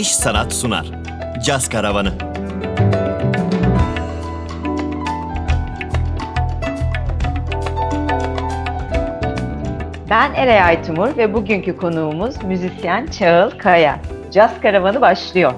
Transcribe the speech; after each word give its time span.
İş 0.00 0.14
Sanat 0.14 0.52
sunar. 0.52 0.86
Caz 1.44 1.68
Karavanı. 1.68 2.12
Ben 10.10 10.34
Eray 10.34 10.62
Aytumur 10.62 11.16
ve 11.16 11.34
bugünkü 11.34 11.76
konuğumuz 11.76 12.42
müzisyen 12.44 13.06
Çağıl 13.06 13.50
Kaya. 13.50 13.98
Caz 14.32 14.60
Karavanı 14.62 15.00
başlıyor. 15.00 15.52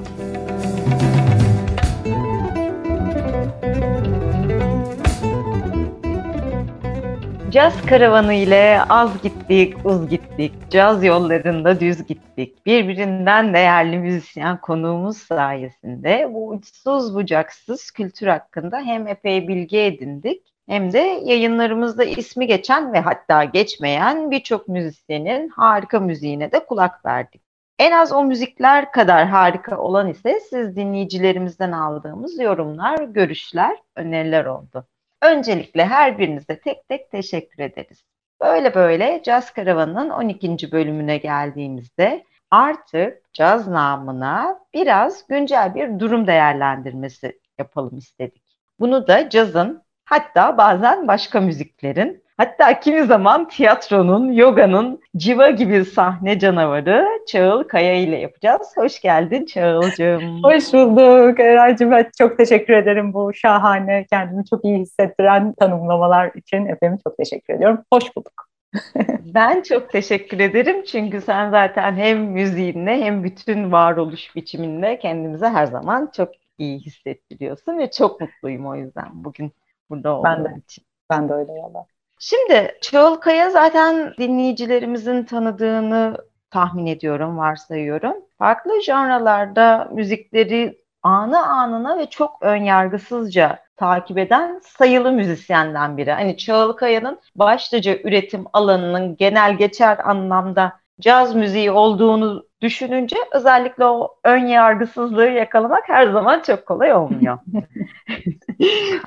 Caz 7.53 7.86
karavanı 7.86 8.35
ile 8.35 8.82
az 8.89 9.22
gittik, 9.22 9.86
uz 9.86 10.08
gittik. 10.08 10.53
Caz 10.71 11.04
yollarında 11.04 11.81
düz 11.81 12.07
gittik. 12.07 12.67
Birbirinden 12.67 13.54
değerli 13.54 13.99
müzisyen 13.99 14.61
konuğumuz 14.61 15.17
sayesinde 15.17 16.31
bu 16.32 16.49
uçsuz 16.49 17.14
bucaksız 17.14 17.90
kültür 17.90 18.26
hakkında 18.26 18.79
hem 18.79 19.07
epey 19.07 19.49
bilgi 19.49 19.79
edindik 19.79 20.43
hem 20.68 20.93
de 20.93 20.99
yayınlarımızda 21.25 22.04
ismi 22.04 22.46
geçen 22.46 22.93
ve 22.93 23.00
hatta 23.00 23.45
geçmeyen 23.45 24.31
birçok 24.31 24.68
müzisyenin 24.68 25.48
harika 25.48 26.00
müziğine 26.00 26.53
de 26.53 26.67
kulak 26.67 27.04
verdik. 27.04 27.43
En 27.79 27.93
az 27.93 28.12
o 28.12 28.25
müzikler 28.25 28.93
kadar 28.93 29.26
harika 29.26 29.79
olan 29.79 30.09
ise 30.09 30.40
siz 30.50 30.76
dinleyicilerimizden 30.76 31.73
aldığımız 31.73 32.41
yorumlar, 32.41 32.98
görüşler, 32.98 33.77
öneriler 33.97 34.45
oldu. 34.45 34.87
Öncelikle 35.22 35.86
her 35.86 36.19
birinize 36.19 36.61
tek 36.61 36.89
tek 36.89 37.11
teşekkür 37.11 37.62
ederiz. 37.62 38.05
Böyle 38.41 38.75
böyle 38.75 39.22
Caz 39.25 39.53
Karavanı'nın 39.53 40.11
12. 40.11 40.73
bölümüne 40.73 41.17
geldiğimizde 41.17 42.25
artık 42.51 43.34
caz 43.34 43.69
namına 43.69 44.59
biraz 44.75 45.27
güncel 45.27 45.75
bir 45.75 45.98
durum 45.98 46.27
değerlendirmesi 46.27 47.41
yapalım 47.59 47.98
istedik. 47.98 48.43
Bunu 48.81 49.06
da 49.06 49.31
cazın 49.31 49.83
hatta 50.05 50.59
bazen 50.59 51.09
başka 51.09 51.41
müziklerin 51.41 52.22
Hatta 52.36 52.80
kimi 52.80 53.06
zaman 53.06 53.48
tiyatronun, 53.48 54.33
yoganın 54.33 55.00
civa 55.16 55.50
gibi 55.50 55.84
sahne 55.84 56.38
canavarı 56.38 57.08
Çağıl 57.27 57.62
Kaya 57.64 57.94
ile 57.94 58.16
yapacağız. 58.16 58.72
Hoş 58.77 59.00
geldin 59.00 59.44
Çağıl'cığım. 59.44 60.42
Hoş 60.44 60.72
bulduk 60.72 61.41
Eray'cığım. 61.41 61.92
Çok 62.19 62.38
teşekkür 62.38 62.75
ederim 62.75 63.14
bu 63.14 63.34
şahane, 63.34 64.06
kendimi 64.10 64.44
çok 64.47 64.64
iyi 64.64 64.78
hissettiren 64.78 65.53
tanımlamalar 65.53 66.30
için. 66.34 66.66
Efendim 66.66 66.98
çok 67.06 67.16
teşekkür 67.16 67.55
ediyorum. 67.55 67.84
Hoş 67.92 68.16
bulduk. 68.16 68.48
ben 69.34 69.62
çok 69.62 69.91
teşekkür 69.91 70.41
ederim 70.41 70.84
çünkü 70.84 71.20
sen 71.20 71.50
zaten 71.50 71.97
hem 71.97 72.25
müziğinle 72.25 73.05
hem 73.05 73.25
bütün 73.25 73.72
varoluş 73.72 74.36
biçiminle 74.36 74.98
kendimize 74.98 75.48
her 75.48 75.66
zaman 75.66 76.10
çok 76.16 76.28
iyi 76.58 76.78
hissettiriyorsun 76.78 77.78
ve 77.78 77.91
çok 77.91 78.20
mutluyum 78.20 78.66
o 78.66 78.75
yüzden 78.75 79.08
bugün 79.12 79.53
burada 79.91 80.16
olduğum 80.16 80.25
ben 80.25 80.44
de, 80.44 80.58
için. 80.64 80.84
Ben 81.10 81.28
de 81.28 81.33
öyle 81.33 81.53
valla. 81.53 81.86
Şimdi 82.25 82.78
Çağıl 82.81 83.17
Kaya 83.17 83.51
zaten 83.51 84.15
dinleyicilerimizin 84.19 85.25
tanıdığını 85.25 86.17
tahmin 86.51 86.87
ediyorum, 86.87 87.39
varsayıyorum. 87.39 88.15
Farklı 88.39 88.83
janralarda 88.83 89.89
müzikleri 89.92 90.83
anı 91.03 91.47
anına 91.47 91.98
ve 91.98 92.11
çok 92.11 92.43
önyargısızca 92.43 93.59
takip 93.77 94.19
eden 94.19 94.61
sayılı 94.65 95.12
müzisyenden 95.12 95.97
biri. 95.97 96.12
Hani 96.12 96.37
Çağıl 96.37 96.73
Kaya'nın 96.73 97.20
başlıca 97.37 97.97
üretim 98.05 98.45
alanının 98.53 99.17
genel 99.17 99.56
geçer 99.56 99.98
anlamda 100.05 100.73
caz 101.00 101.34
müziği 101.34 101.70
olduğunu 101.70 102.47
düşününce 102.63 103.17
özellikle 103.33 103.84
o 103.84 104.15
ön 104.25 104.47
yargısızlığı 104.47 105.28
yakalamak 105.28 105.89
her 105.89 106.06
zaman 106.06 106.41
çok 106.41 106.67
kolay 106.67 106.93
olmuyor. 106.93 107.39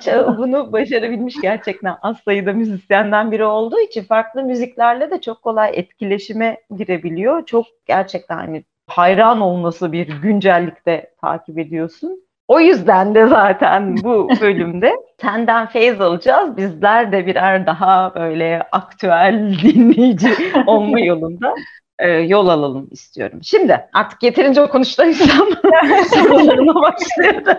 Bunu 0.38 0.72
başarabilmiş 0.72 1.34
gerçekten 1.42 1.96
az 2.02 2.16
sayıda 2.24 2.52
müzisyenden 2.52 3.32
biri 3.32 3.44
olduğu 3.44 3.80
için 3.80 4.04
farklı 4.04 4.42
müziklerle 4.42 5.10
de 5.10 5.20
çok 5.20 5.42
kolay 5.42 5.70
etkileşime 5.74 6.60
girebiliyor. 6.76 7.46
Çok 7.46 7.66
gerçekten 7.86 8.36
hani 8.36 8.64
hayran 8.86 9.40
olması 9.40 9.92
bir 9.92 10.08
güncellikte 10.22 11.10
takip 11.20 11.58
ediyorsun. 11.58 12.26
O 12.48 12.60
yüzden 12.60 13.14
de 13.14 13.26
zaten 13.26 13.96
bu 13.96 14.28
bölümde 14.40 14.92
senden 15.20 15.66
feyz 15.66 16.00
alacağız. 16.00 16.56
Bizler 16.56 17.12
de 17.12 17.26
birer 17.26 17.66
daha 17.66 18.14
böyle 18.14 18.62
aktüel 18.72 19.58
dinleyici 19.62 20.28
olma 20.66 21.00
yolunda 21.00 21.54
e, 21.98 22.08
yol 22.10 22.48
alalım 22.48 22.88
istiyorum. 22.90 23.38
Şimdi 23.42 23.88
artık 23.92 24.22
yeterince 24.22 24.66
konuştuysam 24.66 25.48
sorularıma 26.14 26.82
başlayalım. 26.82 27.58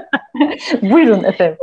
Buyurun 0.92 1.24
efendim. 1.24 1.58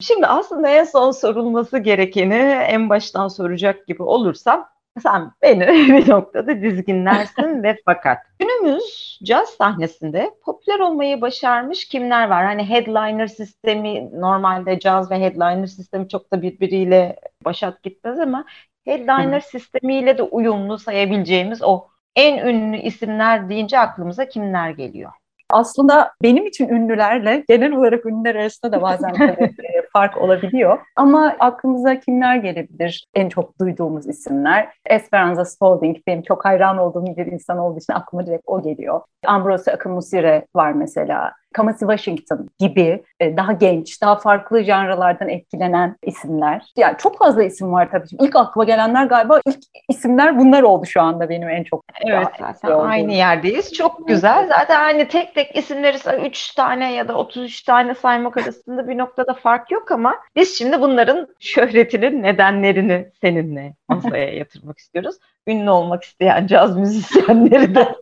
Şimdi 0.00 0.26
aslında 0.26 0.68
en 0.68 0.84
son 0.84 1.10
sorulması 1.10 1.78
gerekeni 1.78 2.34
en 2.68 2.88
baştan 2.88 3.28
soracak 3.28 3.86
gibi 3.86 4.02
olursam 4.02 4.68
sen 5.02 5.32
beni 5.42 5.66
bir 5.68 6.08
noktada 6.08 6.62
dizginlersin 6.62 7.62
ve 7.62 7.76
fakat 7.84 8.18
günümüz 8.38 9.18
caz 9.24 9.48
sahnesinde 9.48 10.30
popüler 10.44 10.78
olmayı 10.78 11.20
başarmış 11.20 11.88
kimler 11.88 12.28
var? 12.28 12.44
Hani 12.44 12.68
headliner 12.68 13.26
sistemi 13.26 14.20
normalde 14.20 14.78
caz 14.78 15.10
ve 15.10 15.20
headliner 15.20 15.66
sistemi 15.66 16.08
çok 16.08 16.32
da 16.32 16.42
birbiriyle 16.42 17.16
başat 17.44 17.82
gitmez 17.82 18.18
ama 18.18 18.44
headliner 18.84 19.40
Hı. 19.40 19.46
sistemiyle 19.46 20.18
de 20.18 20.22
uyumlu 20.22 20.78
sayabileceğimiz 20.78 21.62
o 21.62 21.88
en 22.16 22.46
ünlü 22.46 22.76
isimler 22.76 23.48
deyince 23.48 23.78
aklımıza 23.78 24.28
kimler 24.28 24.70
geliyor? 24.70 25.12
Aslında 25.50 26.12
benim 26.22 26.46
için 26.46 26.68
ünlülerle 26.68 27.44
genel 27.48 27.72
olarak 27.72 28.06
ünlüler 28.06 28.34
arasında 28.34 28.72
da 28.72 28.82
bazen 28.82 29.12
tabii 29.12 29.50
fark 29.92 30.18
olabiliyor. 30.18 30.78
Ama 30.96 31.36
aklımıza 31.38 32.00
kimler 32.00 32.36
gelebilir? 32.36 33.06
En 33.14 33.28
çok 33.28 33.60
duyduğumuz 33.60 34.08
isimler. 34.08 34.68
Esperanza 34.86 35.44
Spalding 35.44 35.96
benim 36.06 36.22
çok 36.22 36.44
hayran 36.44 36.78
olduğum 36.78 37.06
bir 37.16 37.26
insan 37.26 37.58
olduğu 37.58 37.78
için 37.78 37.92
aklıma 37.92 38.26
direkt 38.26 38.42
o 38.46 38.62
geliyor. 38.62 39.00
Ambrose 39.26 39.72
Akamusire 39.72 40.46
var 40.54 40.72
mesela. 40.72 41.32
Kamasi 41.54 41.78
Washington 41.78 42.48
gibi 42.58 43.02
e, 43.20 43.36
daha 43.36 43.52
genç, 43.52 44.02
daha 44.02 44.16
farklı 44.16 44.62
janralardan 44.62 45.28
etkilenen 45.28 45.96
isimler. 46.02 46.72
Yani 46.76 46.96
çok 46.98 47.18
fazla 47.18 47.42
isim 47.42 47.72
var 47.72 47.88
tabii. 47.90 48.06
İlk 48.20 48.36
aklıma 48.36 48.64
gelenler 48.64 49.06
galiba 49.06 49.40
ilk 49.46 49.58
isimler 49.88 50.38
bunlar 50.38 50.62
oldu 50.62 50.86
şu 50.86 51.00
anda 51.02 51.28
benim 51.28 51.48
en 51.48 51.64
çok. 51.64 51.84
Evet 52.06 52.28
zaten 52.38 52.78
aynı 52.78 53.12
yerdeyiz. 53.12 53.72
Çok 53.72 54.08
güzel. 54.08 54.48
Zaten 54.48 54.76
hani 54.76 55.08
tek 55.08 55.34
tek 55.34 55.56
isimleri 55.56 55.96
3 56.26 56.54
tane 56.54 56.92
ya 56.92 57.08
da 57.08 57.14
33 57.14 57.62
tane 57.62 57.94
saymak 57.94 58.36
arasında 58.36 58.88
bir 58.88 58.98
noktada 58.98 59.34
fark 59.34 59.70
yok 59.70 59.79
ama 59.90 60.14
biz 60.36 60.58
şimdi 60.58 60.80
bunların 60.80 61.28
şöhretinin 61.40 62.22
nedenlerini 62.22 63.12
seninle 63.20 63.74
masaya 63.88 64.34
yatırmak 64.34 64.78
istiyoruz. 64.78 65.16
Ünlü 65.46 65.70
olmak 65.70 66.04
isteyen 66.04 66.46
caz 66.46 66.76
müzisyenleri 66.76 67.74
de 67.74 67.88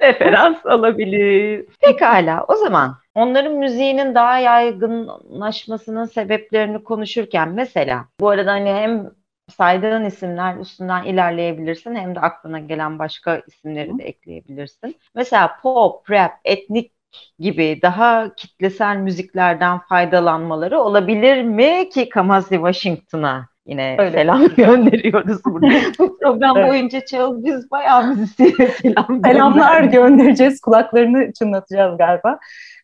referans 0.00 0.66
alabilir. 0.66 1.66
Pekala 1.80 2.44
o 2.48 2.56
zaman 2.56 2.96
onların 3.14 3.52
müziğinin 3.52 4.14
daha 4.14 4.38
yaygınlaşmasının 4.38 6.04
sebeplerini 6.04 6.84
konuşurken 6.84 7.48
mesela 7.48 8.04
bu 8.20 8.28
arada 8.28 8.52
hani 8.52 8.70
hem 8.72 9.10
saydığın 9.50 10.04
isimler 10.04 10.56
üstünden 10.56 11.04
ilerleyebilirsin 11.04 11.94
hem 11.94 12.14
de 12.14 12.20
aklına 12.20 12.58
gelen 12.58 12.98
başka 12.98 13.42
isimleri 13.46 13.98
de 13.98 14.04
ekleyebilirsin. 14.04 14.96
Mesela 15.14 15.56
pop, 15.62 16.10
rap, 16.10 16.32
etnik 16.44 16.92
gibi 17.38 17.78
daha 17.82 18.34
kitlesel 18.34 18.96
müziklerden 18.96 19.78
faydalanmaları 19.78 20.80
olabilir 20.80 21.42
mi 21.42 21.88
ki 21.88 22.08
Kamasi 22.08 22.54
Washington'a 22.54 23.50
Yine 23.66 23.96
Öyle. 23.98 24.10
selam 24.10 24.48
gönderiyoruz 24.56 25.44
burada. 25.44 25.66
Bu 25.98 26.18
program 26.18 26.56
evet. 26.56 26.68
boyunca 26.68 27.04
Çağıl 27.04 27.44
biz 27.44 27.70
bayağı 27.70 28.06
müzisyene 28.06 28.68
selam 28.82 29.20
Selamlar 29.24 29.82
göndereceğiz. 29.82 30.60
Kulaklarını 30.60 31.32
çınlatacağız 31.32 31.98
galiba. 31.98 32.38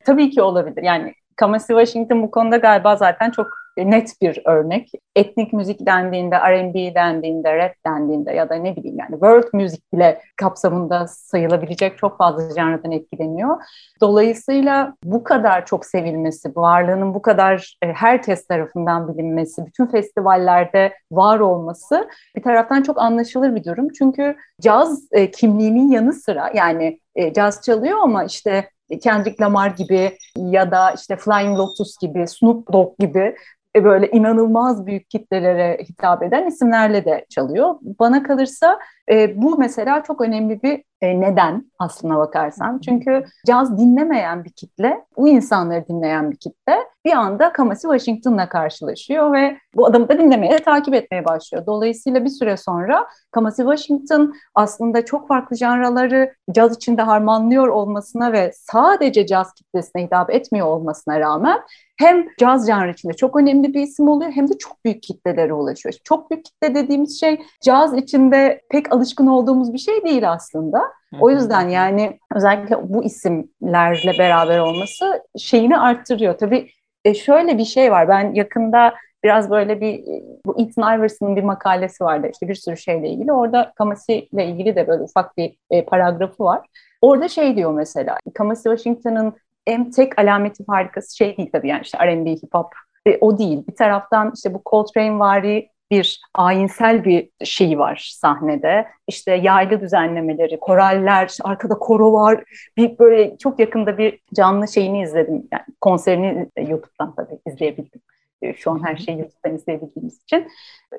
Tabii 0.04 0.30
ki 0.30 0.42
olabilir. 0.42 0.82
Yani 0.82 1.14
Kamasi 1.36 1.66
Washington 1.66 2.22
bu 2.22 2.30
konuda 2.30 2.56
galiba 2.56 2.96
zaten 2.96 3.30
çok 3.30 3.65
net 3.76 4.12
bir 4.22 4.42
örnek. 4.44 4.90
Etnik 5.16 5.52
müzik 5.52 5.86
dendiğinde, 5.86 6.36
R&B 6.36 6.94
dendiğinde, 6.94 7.56
rap 7.56 7.72
dendiğinde 7.86 8.32
ya 8.32 8.48
da 8.48 8.54
ne 8.54 8.76
bileyim 8.76 8.98
yani 8.98 9.10
world 9.10 9.48
müzik 9.52 9.92
bile 9.92 10.20
kapsamında 10.36 11.06
sayılabilecek 11.06 11.98
çok 11.98 12.18
fazla 12.18 12.54
janradan 12.54 12.92
etkileniyor. 12.92 13.56
Dolayısıyla 14.00 14.94
bu 15.04 15.24
kadar 15.24 15.66
çok 15.66 15.86
sevilmesi, 15.86 16.56
varlığının 16.56 17.14
bu 17.14 17.22
kadar 17.22 17.76
e, 17.82 17.92
herkes 17.92 18.46
tarafından 18.46 19.08
bilinmesi, 19.08 19.66
bütün 19.66 19.86
festivallerde 19.86 20.92
var 21.12 21.40
olması 21.40 22.08
bir 22.36 22.42
taraftan 22.42 22.82
çok 22.82 22.98
anlaşılır 22.98 23.54
bir 23.54 23.64
durum. 23.64 23.88
Çünkü 23.88 24.36
caz 24.60 25.08
e, 25.12 25.30
kimliğinin 25.30 25.90
yanı 25.90 26.12
sıra 26.12 26.50
yani 26.54 27.00
e, 27.14 27.32
caz 27.32 27.62
çalıyor 27.62 27.98
ama 28.02 28.24
işte 28.24 28.70
Kendrick 29.02 29.44
Lamar 29.44 29.70
gibi 29.70 30.18
ya 30.36 30.70
da 30.70 30.90
işte 30.90 31.16
Flying 31.16 31.58
Lotus 31.58 31.98
gibi, 31.98 32.28
Snoop 32.28 32.72
Dogg 32.72 32.98
gibi 32.98 33.18
e, 33.18 33.36
böyle 33.84 34.10
inanılmaz 34.10 34.86
büyük 34.86 35.10
kitlelere 35.10 35.78
hitap 35.88 36.22
eden 36.22 36.46
isimlerle 36.46 37.04
de 37.04 37.26
çalıyor. 37.28 37.74
Bana 37.82 38.22
kalırsa 38.22 38.78
e, 39.10 39.42
bu 39.42 39.58
mesela 39.58 40.02
çok 40.02 40.20
önemli 40.20 40.62
bir 40.62 40.84
E, 41.00 41.20
neden 41.20 41.70
aslına 41.78 42.18
bakarsan? 42.18 42.80
Çünkü 42.84 43.24
caz 43.46 43.78
dinlemeyen 43.78 44.44
bir 44.44 44.50
kitle, 44.50 45.04
bu 45.16 45.28
insanları 45.28 45.88
dinleyen 45.88 46.30
bir 46.30 46.36
kitle 46.36 46.78
bir 47.04 47.12
anda 47.12 47.52
Kamasi 47.52 47.82
Washington'la 47.82 48.48
karşılaşıyor 48.48 49.32
ve 49.32 49.58
bu 49.74 49.86
adamı 49.86 50.08
da 50.08 50.18
dinlemeye, 50.18 50.58
takip 50.58 50.94
etmeye 50.94 51.24
başlıyor. 51.24 51.66
Dolayısıyla 51.66 52.24
bir 52.24 52.30
süre 52.30 52.56
sonra 52.56 53.06
Kamasi 53.30 53.62
Washington 53.62 54.34
aslında 54.54 55.04
çok 55.04 55.28
farklı 55.28 55.56
janraları 55.56 56.34
caz 56.52 56.76
içinde 56.76 57.02
harmanlıyor 57.02 57.68
olmasına 57.68 58.32
ve 58.32 58.50
sadece 58.54 59.26
caz 59.26 59.54
kitlesine 59.54 60.02
hitap 60.02 60.30
etmiyor 60.30 60.66
olmasına 60.66 61.20
rağmen 61.20 61.60
hem 61.96 62.26
caz 62.38 62.66
janrı 62.66 62.90
içinde 62.90 63.12
çok 63.12 63.36
önemli 63.36 63.74
bir 63.74 63.80
isim 63.80 64.08
oluyor 64.08 64.30
hem 64.30 64.48
de 64.48 64.58
çok 64.58 64.84
büyük 64.84 65.02
kitlelere 65.02 65.52
ulaşıyor. 65.52 65.94
Çok 66.04 66.30
büyük 66.30 66.44
kitle 66.44 66.74
dediğimiz 66.74 67.20
şey 67.20 67.40
caz 67.62 67.94
içinde 67.94 68.62
pek 68.70 68.92
alışkın 68.92 69.26
olduğumuz 69.26 69.72
bir 69.72 69.78
şey 69.78 70.04
değil 70.04 70.32
aslında. 70.32 70.85
O 71.20 71.30
yüzden 71.30 71.68
yani 71.68 72.18
özellikle 72.34 72.94
bu 72.94 73.04
isimlerle 73.04 74.18
beraber 74.18 74.58
olması 74.58 75.22
şeyini 75.38 75.78
arttırıyor. 75.78 76.38
Tabii 76.38 76.68
e, 77.04 77.14
şöyle 77.14 77.58
bir 77.58 77.64
şey 77.64 77.92
var. 77.92 78.08
Ben 78.08 78.34
yakında 78.34 78.94
biraz 79.24 79.50
böyle 79.50 79.80
bir 79.80 80.04
bu 80.46 80.60
Ethan 80.60 80.98
Iverson'ın 80.98 81.36
bir 81.36 81.42
makalesi 81.42 82.04
vardı 82.04 82.28
işte 82.32 82.48
bir 82.48 82.54
sürü 82.54 82.76
şeyle 82.76 83.08
ilgili. 83.08 83.32
Orada 83.32 83.72
Kamasi 83.76 84.14
ile 84.14 84.46
ilgili 84.46 84.76
de 84.76 84.88
böyle 84.88 85.02
ufak 85.02 85.36
bir 85.36 85.56
e, 85.70 85.84
paragrafı 85.84 86.44
var. 86.44 86.66
Orada 87.00 87.28
şey 87.28 87.56
diyor 87.56 87.72
mesela 87.72 88.18
Kamasi 88.34 88.62
Washington'ın 88.62 89.34
en 89.66 89.90
tek 89.90 90.18
alameti 90.18 90.64
farikası 90.64 91.16
şey 91.16 91.36
değil 91.36 91.50
tabii 91.52 91.68
yani 91.68 91.82
işte 91.82 91.98
R&B, 91.98 92.30
hip 92.30 92.54
hop 92.54 92.72
e, 93.06 93.18
o 93.20 93.38
değil. 93.38 93.66
Bir 93.68 93.74
taraftan 93.74 94.32
işte 94.34 94.54
bu 94.54 94.62
Coltrane 94.70 95.18
vari 95.18 95.68
bir 95.90 96.20
ayinsel 96.34 97.04
bir 97.04 97.30
şey 97.44 97.78
var 97.78 98.08
sahnede. 98.20 98.86
İşte 99.08 99.34
yaylı 99.34 99.80
düzenlemeleri, 99.80 100.60
koraller, 100.60 101.36
arkada 101.44 101.74
koro 101.74 102.12
var. 102.12 102.44
Bir 102.76 102.98
böyle 102.98 103.36
çok 103.38 103.58
yakında 103.58 103.98
bir 103.98 104.18
canlı 104.34 104.68
şeyini 104.68 105.02
izledim. 105.02 105.48
Yani 105.52 105.64
konserini 105.80 106.48
YouTube'dan 106.56 107.14
tabii 107.14 107.38
izleyebildim. 107.46 108.00
E, 108.42 108.54
şu 108.54 108.70
an 108.70 108.86
her 108.86 108.96
şeyi 108.96 109.18
YouTube'dan 109.18 109.54
izleyebildiğimiz 109.54 110.22
için. 110.22 110.48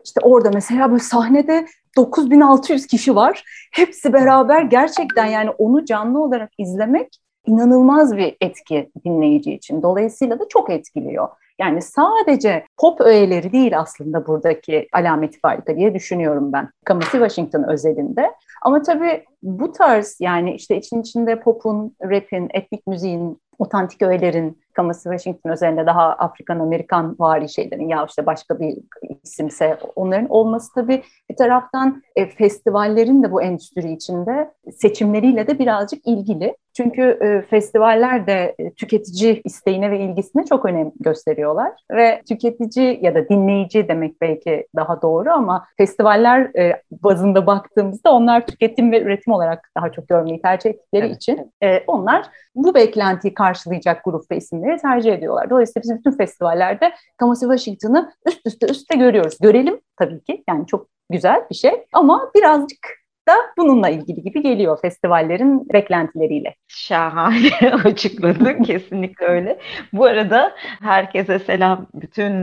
İşte 0.06 0.20
orada 0.24 0.50
mesela 0.54 0.90
böyle 0.92 1.04
sahnede 1.04 1.66
9600 1.96 2.88
kişi 2.88 3.16
var. 3.16 3.44
Hepsi 3.72 4.14
beraber 4.14 4.62
gerçekten 4.62 5.26
yani 5.26 5.50
onu 5.50 5.86
canlı 5.86 6.24
olarak 6.24 6.52
izlemek 6.58 7.20
inanılmaz 7.46 8.18
bir 8.18 8.38
etki 8.42 8.90
dinleyici 9.06 9.54
için. 9.54 9.82
Dolayısıyla 9.82 10.40
da 10.40 10.44
çok 10.50 10.70
etkiliyor. 10.70 11.28
Yani 11.60 11.82
sadece 11.82 12.66
pop 12.78 13.02
öğeleri 13.02 13.52
değil 13.52 13.80
aslında 13.80 14.28
buradaki 14.28 14.88
alameti 14.94 15.40
farika 15.40 15.76
diye 15.76 15.94
düşünüyorum 15.94 16.54
ben. 16.54 16.70
Kamasi 16.86 17.12
Washington 17.12 17.64
özelinde. 17.64 18.34
Ama 18.62 18.82
tabii 18.82 19.26
bu 19.44 19.72
tarz 19.72 20.18
yani 20.20 20.54
işte 20.54 20.78
için 20.78 21.02
içinde 21.02 21.40
popun, 21.40 21.96
rap'in, 22.04 22.50
etnik 22.54 22.88
müziğin, 22.88 23.42
otantik 23.60 24.02
öğelerin, 24.02 24.58
Kamasi 24.74 25.04
Washington 25.04 25.50
özelinde 25.50 25.86
daha 25.86 26.14
Afrikan-Amerikan 26.14 27.16
vari 27.20 27.50
şeylerin 27.50 27.88
ya 27.88 28.06
işte 28.08 28.26
başka 28.26 28.60
bir 28.60 28.78
isimse 29.24 29.80
onların 29.96 30.30
olması 30.30 30.74
tabii 30.74 31.04
bir 31.30 31.36
taraftan 31.36 32.04
e, 32.16 32.26
festivallerin 32.26 33.24
de 33.24 33.32
bu 33.32 33.42
endüstri 33.42 33.92
içinde 33.92 34.52
seçimleriyle 34.72 35.48
de 35.48 35.60
birazcık 35.60 36.08
ilgili. 36.08 36.58
Çünkü 36.78 37.02
e, 37.02 37.42
festivaller 37.42 38.28
de 38.28 38.56
e, 38.60 38.74
tüketici 38.74 39.42
isteğine 39.44 39.92
ve 39.92 40.00
ilgisine 40.00 40.46
çok 40.46 40.66
önem 40.66 40.92
gösteriyorlar 41.00 41.72
ve 41.92 42.22
tüketici 42.30 43.00
ya 43.02 43.16
da 43.16 43.30
dinleyici 43.30 43.88
demek 43.88 44.22
belki 44.22 44.68
daha 44.76 45.02
doğru 45.02 45.32
ama 45.32 45.66
festivaller 45.78 46.42
e, 46.42 46.82
bazında 46.92 47.48
baktığımızda 47.48 48.12
onlar 48.12 48.48
tüketim 48.48 48.92
ve 48.92 49.02
üretim 49.02 49.34
olarak 49.34 49.72
daha 49.78 49.92
çok 49.92 50.08
görmeyi 50.08 50.42
tercih 50.42 50.70
ettikleri 50.70 51.06
evet. 51.06 51.16
için 51.16 51.54
e, 51.64 51.84
onlar 51.88 52.26
bu 52.56 52.76
beklentiyi 52.76 53.34
karşılayacak 53.34 54.04
grup 54.06 54.32
ve 54.32 54.38
isimleri 54.38 54.78
tercih 54.78 55.14
ediyorlar. 55.14 55.50
Dolayısıyla 55.50 55.82
biz 55.84 56.00
bütün 56.00 56.18
festivallerde 56.18 56.94
Kamasi 57.18 57.42
Washington'ı 57.42 58.12
üst 58.26 58.48
üste 58.48 58.68
üstte 58.68 58.98
görüyoruz. 58.98 59.38
Görelim 59.42 59.80
tabii 60.00 60.24
ki 60.24 60.44
yani 60.50 60.68
çok 60.68 60.88
güzel 61.10 61.46
bir 61.50 61.56
şey 61.56 61.86
ama 61.94 62.32
birazcık 62.36 63.07
da 63.28 63.34
bununla 63.58 63.90
ilgili 63.90 64.24
gibi 64.24 64.42
geliyor 64.42 64.80
festivallerin 64.82 65.70
beklentileriyle. 65.74 66.56
Şahane 66.68 67.72
açıkladın. 67.86 68.64
Kesinlikle 68.64 69.26
öyle. 69.26 69.60
Bu 69.94 70.06
arada 70.06 70.56
herkese 70.82 71.40
selam. 71.40 71.88
Bütün 71.94 72.34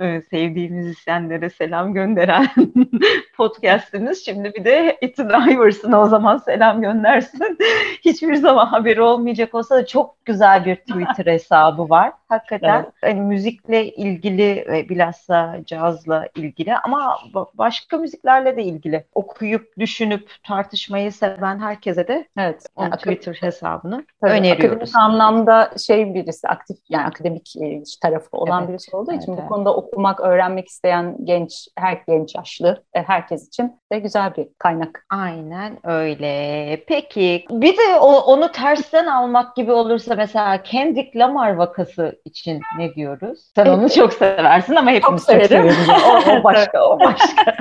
e, 0.00 0.22
sevdiğimiz 0.30 0.84
müzisyenlere 0.94 1.50
selam 1.50 1.94
gönderen 1.94 2.46
podcastimiz. 3.36 4.24
Şimdi 4.24 4.54
bir 4.54 4.64
de 4.64 4.98
Ethan 5.02 5.50
Iverson'a 5.50 6.00
o 6.00 6.06
zaman 6.06 6.36
selam 6.36 6.80
göndersin. 6.80 7.58
Hiçbir 8.04 8.34
zaman 8.34 8.66
haberi 8.66 9.02
olmayacak 9.02 9.54
olsa 9.54 9.76
da 9.76 9.86
çok 9.86 10.24
güzel 10.24 10.64
bir 10.64 10.76
Twitter 10.76 11.32
hesabı 11.32 11.88
var. 11.88 12.12
Hakikaten 12.28 12.82
evet. 12.82 12.92
hani 13.00 13.20
müzikle 13.20 13.86
ilgili 13.86 14.64
ve 14.68 14.88
bilhassa 14.88 15.58
cazla 15.66 16.28
ilgili 16.36 16.76
ama 16.76 17.18
başka 17.54 17.98
müziklerle 17.98 18.56
de 18.56 18.62
ilgili. 18.62 19.04
Okuyup, 19.14 19.78
düşünüp, 19.78 20.30
tartışmayı 20.42 21.12
seven 21.12 21.58
herkese 21.58 22.08
de 22.08 22.28
evet, 22.38 22.66
yani 22.80 22.96
Twitter 22.96 23.34
hesabını 23.40 24.04
tabii, 24.20 24.32
öneriyoruz. 24.32 24.94
Akademik 24.94 24.96
anlamda 24.96 25.70
şey 25.86 26.14
birisi, 26.14 26.48
aktif 26.48 26.76
yani 26.88 27.06
akademik 27.06 27.56
e, 27.56 27.82
tarafı 28.02 28.36
olan 28.36 28.62
evet, 28.62 28.68
birisi 28.68 28.96
olduğu 28.96 29.12
evet, 29.12 29.22
için 29.22 29.32
evet. 29.32 29.44
bu 29.44 29.48
konuda 29.48 29.74
okumak, 29.74 30.20
öğrenmek 30.20 30.68
isteyen 30.68 31.16
genç, 31.24 31.68
her 31.78 31.98
genç 32.06 32.34
yaşlı, 32.34 32.82
e, 32.94 33.02
herkes 33.02 33.48
için 33.48 33.80
de 33.92 33.98
güzel 33.98 34.36
bir 34.36 34.48
kaynak. 34.58 35.06
Aynen 35.10 35.78
öyle. 35.84 36.84
Peki 36.86 37.44
bir 37.50 37.76
de 37.76 37.98
o, 38.00 38.20
onu 38.20 38.52
tersten 38.52 39.06
almak 39.06 39.56
gibi 39.56 39.72
olursa 39.72 40.14
mesela 40.14 40.62
Kendrick 40.62 41.18
Lamar 41.18 41.54
vakası 41.54 42.20
için 42.24 42.60
ne 42.78 42.94
diyoruz? 42.94 43.52
Sen 43.54 43.66
onu 43.66 43.90
çok 43.90 44.12
seversin 44.12 44.76
ama 44.76 44.90
hepimiz 44.90 45.26
çok, 45.26 45.40
çok 45.40 45.46
severiz. 45.46 45.76
o, 45.88 46.32
o 46.32 46.44
başka, 46.44 46.88
o 46.88 47.00
başka. 47.04 47.56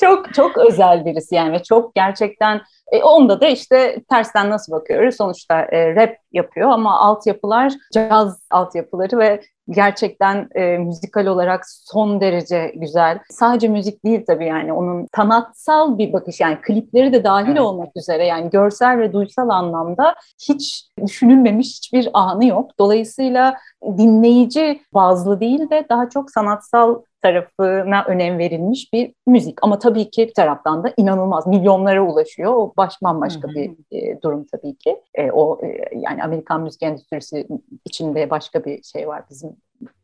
çok 0.00 0.34
çok 0.34 0.58
özel 0.58 1.04
birisi 1.04 1.34
yani 1.34 1.52
ve 1.52 1.62
çok 1.62 1.94
gerçekten 1.94 2.09
e, 2.92 3.02
onda 3.02 3.40
da 3.40 3.46
işte 3.46 3.96
tersten 4.10 4.50
nasıl 4.50 4.72
bakıyoruz? 4.72 5.16
Sonuçta 5.16 5.60
e, 5.60 5.94
rap 5.94 6.16
yapıyor 6.32 6.70
ama 6.70 7.00
altyapılar 7.00 7.72
caz 7.92 8.42
altyapıları 8.50 9.18
ve 9.18 9.40
gerçekten 9.68 10.48
e, 10.54 10.78
müzikal 10.78 11.26
olarak 11.26 11.64
son 11.68 12.20
derece 12.20 12.72
güzel. 12.76 13.18
Sadece 13.30 13.68
müzik 13.68 14.04
değil 14.04 14.24
tabii 14.26 14.46
yani 14.46 14.72
onun 14.72 15.06
sanatsal 15.16 15.98
bir 15.98 16.12
bakış 16.12 16.40
yani 16.40 16.58
klipleri 16.60 17.12
de 17.12 17.24
dahil 17.24 17.48
evet. 17.48 17.60
olmak 17.60 17.96
üzere 17.96 18.26
yani 18.26 18.50
görsel 18.50 18.98
ve 18.98 19.12
duysal 19.12 19.48
anlamda 19.48 20.14
hiç 20.48 20.88
düşünülmemiş 21.06 21.68
hiçbir 21.68 22.08
anı 22.12 22.46
yok. 22.46 22.70
Dolayısıyla 22.78 23.56
dinleyici 23.98 24.82
bazlı 24.94 25.40
değil 25.40 25.70
de 25.70 25.86
daha 25.88 26.08
çok 26.08 26.30
sanatsal 26.30 27.02
tarafına 27.22 28.04
önem 28.04 28.38
verilmiş 28.38 28.92
bir 28.92 29.14
müzik. 29.26 29.58
Ama 29.62 29.78
tabii 29.78 30.10
ki 30.10 30.26
bir 30.28 30.34
taraftan 30.34 30.84
da 30.84 30.92
inanılmaz 30.96 31.46
milyonlara 31.46 32.02
ulaşıyor. 32.02 32.52
O 32.52 32.72
baş 32.76 32.94
başka 33.02 33.48
bir 33.48 33.70
e, 33.92 34.22
durum 34.22 34.46
tabii 34.52 34.76
ki. 34.76 35.00
E, 35.14 35.30
o 35.30 35.60
e, 35.66 35.98
yani 35.98 36.22
Amerikan 36.22 36.62
müzik 36.62 36.82
endüstrisi 36.82 37.48
içinde 37.84 38.30
başka 38.30 38.64
bir 38.64 38.82
şey 38.82 39.08
var 39.08 39.22
bizim 39.30 39.56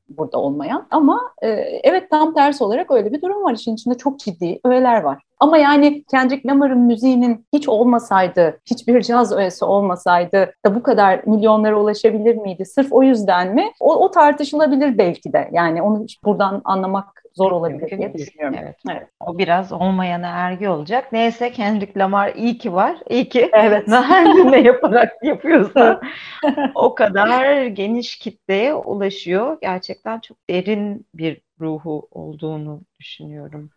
burada 0.08 0.38
olmayan. 0.38 0.86
Ama 0.90 1.20
e, 1.42 1.48
evet 1.82 2.10
tam 2.10 2.34
tersi 2.34 2.64
olarak 2.64 2.90
öyle 2.90 3.12
bir 3.12 3.22
durum 3.22 3.44
var. 3.44 3.54
İşin 3.54 3.74
içinde 3.74 3.94
çok 3.94 4.18
ciddi 4.18 4.60
öğeler 4.64 5.02
var. 5.02 5.22
Ama 5.40 5.58
yani 5.58 6.04
Kendrick 6.04 6.48
Lamar'ın 6.48 6.78
müziğinin 6.78 7.46
hiç 7.52 7.68
olmasaydı, 7.68 8.60
hiçbir 8.70 9.02
caz 9.02 9.32
öğesi 9.32 9.64
olmasaydı 9.64 10.52
da 10.66 10.74
bu 10.74 10.82
kadar 10.82 11.22
milyonlara 11.26 11.80
ulaşabilir 11.80 12.36
miydi? 12.36 12.64
Sırf 12.64 12.92
o 12.92 13.02
yüzden 13.02 13.54
mi? 13.54 13.72
O, 13.80 13.94
o 13.94 14.10
tartışılabilir 14.10 14.98
belki 14.98 15.32
de. 15.32 15.48
Yani 15.52 15.82
onu 15.82 16.06
buradan 16.24 16.62
anlamak 16.64 17.22
zor 17.36 17.52
olabilir 17.52 17.98
diye 17.98 18.14
düşünüyorum. 18.14 18.58
Evet. 18.62 18.76
evet. 18.90 19.08
O 19.20 19.38
biraz 19.38 19.72
olmayana 19.72 20.28
ergi 20.28 20.68
olacak. 20.68 21.12
Neyse 21.12 21.52
Kendrick 21.52 22.00
Lamar 22.00 22.34
iyi 22.34 22.58
ki 22.58 22.72
var. 22.72 22.96
İyi 23.10 23.28
ki 23.28 23.50
evet. 23.52 23.88
ne 24.44 24.60
yaparak 24.60 25.12
yapıyorsa 25.22 26.00
o 26.74 26.94
kadar 26.94 27.66
geniş 27.66 28.18
kitleye 28.18 28.74
ulaşıyor. 28.74 29.58
Gerçekten 29.60 30.20
çok 30.20 30.36
derin 30.50 31.06
bir 31.14 31.40
ruhu 31.60 32.08
olduğunu 32.10 32.80
düşünüyorum. 33.00 33.70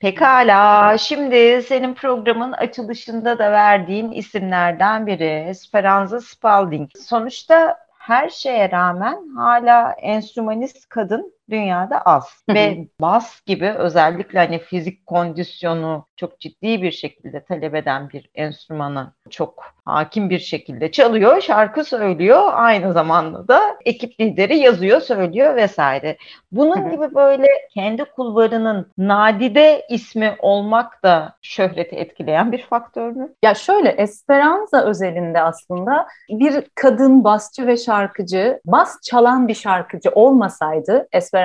Pekala, 0.00 0.98
şimdi 0.98 1.62
senin 1.62 1.94
programın 1.94 2.52
açılışında 2.52 3.38
da 3.38 3.52
verdiğin 3.52 4.12
isimlerden 4.12 5.06
biri 5.06 5.46
Esperanza 5.48 6.20
Spalding. 6.20 6.90
Sonuçta 6.98 7.78
her 7.98 8.28
şeye 8.28 8.70
rağmen 8.70 9.28
hala 9.36 9.92
enstrümanist 9.92 10.88
kadın 10.88 11.37
dünyada 11.50 12.00
az. 12.00 12.44
Ve 12.48 12.88
bas 13.00 13.40
gibi 13.46 13.70
özellikle 13.70 14.38
hani 14.38 14.58
fizik 14.58 15.06
kondisyonu 15.06 16.06
çok 16.16 16.40
ciddi 16.40 16.82
bir 16.82 16.92
şekilde 16.92 17.44
talep 17.44 17.74
eden 17.74 18.08
bir 18.10 18.30
enstrümanı 18.34 19.12
çok 19.30 19.64
hakim 19.84 20.30
bir 20.30 20.38
şekilde 20.38 20.90
çalıyor, 20.90 21.40
şarkı 21.40 21.84
söylüyor. 21.84 22.50
Aynı 22.52 22.92
zamanda 22.92 23.48
da 23.48 23.60
ekip 23.84 24.20
lideri 24.20 24.58
yazıyor, 24.58 25.00
söylüyor 25.00 25.56
vesaire. 25.56 26.16
Bunun 26.52 26.90
gibi 26.90 27.14
böyle 27.14 27.46
kendi 27.74 28.04
kulvarının 28.04 28.92
nadide 28.98 29.86
ismi 29.90 30.36
olmak 30.38 31.02
da 31.02 31.36
şöhreti 31.42 31.96
etkileyen 31.96 32.52
bir 32.52 32.62
faktör 32.62 33.10
mü? 33.10 33.28
Ya 33.42 33.54
şöyle 33.54 33.88
Esperanza 33.88 34.84
özelinde 34.84 35.40
aslında 35.40 36.06
bir 36.30 36.64
kadın 36.74 37.24
basçı 37.24 37.66
ve 37.66 37.76
şarkıcı, 37.76 38.60
bas 38.64 39.00
çalan 39.02 39.48
bir 39.48 39.54
şarkıcı 39.54 40.10
olmasaydı 40.10 41.08
Esperanza 41.12 41.37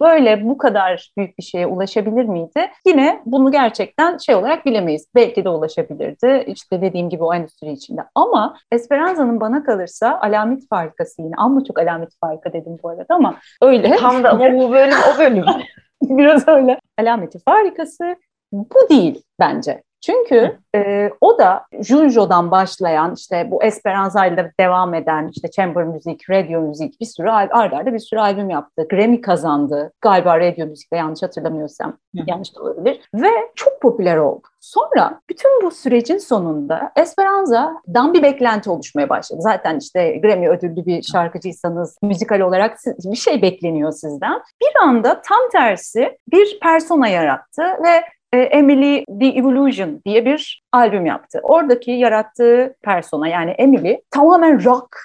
böyle 0.00 0.44
bu 0.44 0.58
kadar 0.58 1.12
büyük 1.18 1.38
bir 1.38 1.42
şeye 1.42 1.66
ulaşabilir 1.66 2.24
miydi? 2.24 2.70
Yine 2.86 3.22
bunu 3.26 3.52
gerçekten 3.52 4.18
şey 4.18 4.34
olarak 4.34 4.66
bilemeyiz. 4.66 5.06
Belki 5.14 5.44
de 5.44 5.48
ulaşabilirdi. 5.48 6.44
İşte 6.46 6.82
dediğim 6.82 7.08
gibi 7.08 7.24
o 7.24 7.34
endüstri 7.34 7.72
içinde. 7.72 8.00
Ama 8.14 8.56
Esperanza'nın 8.72 9.40
bana 9.40 9.64
kalırsa 9.64 10.20
alamet 10.22 10.68
farikası 10.68 11.22
yine. 11.22 11.34
Amma 11.38 11.64
çok 11.64 11.78
alamet 11.78 12.10
farika 12.20 12.52
dedim 12.52 12.76
bu 12.82 12.88
arada 12.88 13.14
ama 13.14 13.36
öyle. 13.62 13.96
Tam 13.96 14.24
da 14.24 14.30
ama 14.30 14.52
bu 14.52 14.72
bölüm 14.72 14.98
o 15.14 15.18
bölüm. 15.18 15.44
Biraz 16.02 16.48
öyle. 16.48 16.80
Alameti 16.98 17.38
farikası 17.44 18.16
bu 18.52 18.88
değil 18.90 19.22
bence. 19.40 19.82
Çünkü 20.00 20.58
e, 20.74 21.10
o 21.20 21.38
da 21.38 21.64
Junjo'dan 21.80 22.50
başlayan 22.50 23.14
işte 23.14 23.48
bu 23.50 23.62
Esperanza 23.62 24.26
ile 24.26 24.52
devam 24.60 24.94
eden 24.94 25.30
işte 25.32 25.50
chamber 25.50 25.84
müzik, 25.84 26.30
radio 26.30 26.60
müzik 26.60 27.00
bir 27.00 27.06
sürü 27.06 27.30
arda 27.30 27.54
arda 27.76 27.94
bir 27.94 27.98
sürü 27.98 28.20
albüm 28.20 28.50
yaptı. 28.50 28.86
Grammy 28.90 29.20
kazandı. 29.20 29.92
Galiba 30.00 30.40
radio 30.40 30.66
müzikte 30.66 30.96
yanlış 30.96 31.22
hatırlamıyorsam 31.22 31.96
yanlış 32.14 32.56
da 32.56 32.62
olabilir. 32.62 33.00
Ve 33.14 33.30
çok 33.54 33.80
popüler 33.80 34.16
oldu. 34.16 34.42
Sonra 34.60 35.20
bütün 35.30 35.62
bu 35.62 35.70
sürecin 35.70 36.18
sonunda 36.18 36.92
Esperanza'dan 36.96 38.14
bir 38.14 38.22
beklenti 38.22 38.70
oluşmaya 38.70 39.08
başladı. 39.08 39.40
Zaten 39.42 39.78
işte 39.78 40.18
Grammy 40.18 40.48
ödüllü 40.48 40.86
bir 40.86 41.02
şarkıcıysanız 41.02 41.96
müzikal 42.02 42.40
olarak 42.40 42.78
bir 43.04 43.16
şey 43.16 43.42
bekleniyor 43.42 43.92
sizden. 43.92 44.42
Bir 44.62 44.82
anda 44.82 45.22
tam 45.22 45.48
tersi 45.52 46.18
bir 46.32 46.60
persona 46.60 47.08
yarattı 47.08 47.62
ve 47.62 48.04
Emily 48.38 49.04
The 49.20 49.26
Evolution 49.26 50.00
diye 50.04 50.24
bir 50.24 50.62
albüm 50.72 51.06
yaptı. 51.06 51.40
Oradaki 51.42 51.90
yarattığı 51.90 52.76
persona 52.82 53.28
yani 53.28 53.50
Emily 53.50 54.00
tamamen 54.10 54.64
rock, 54.64 54.96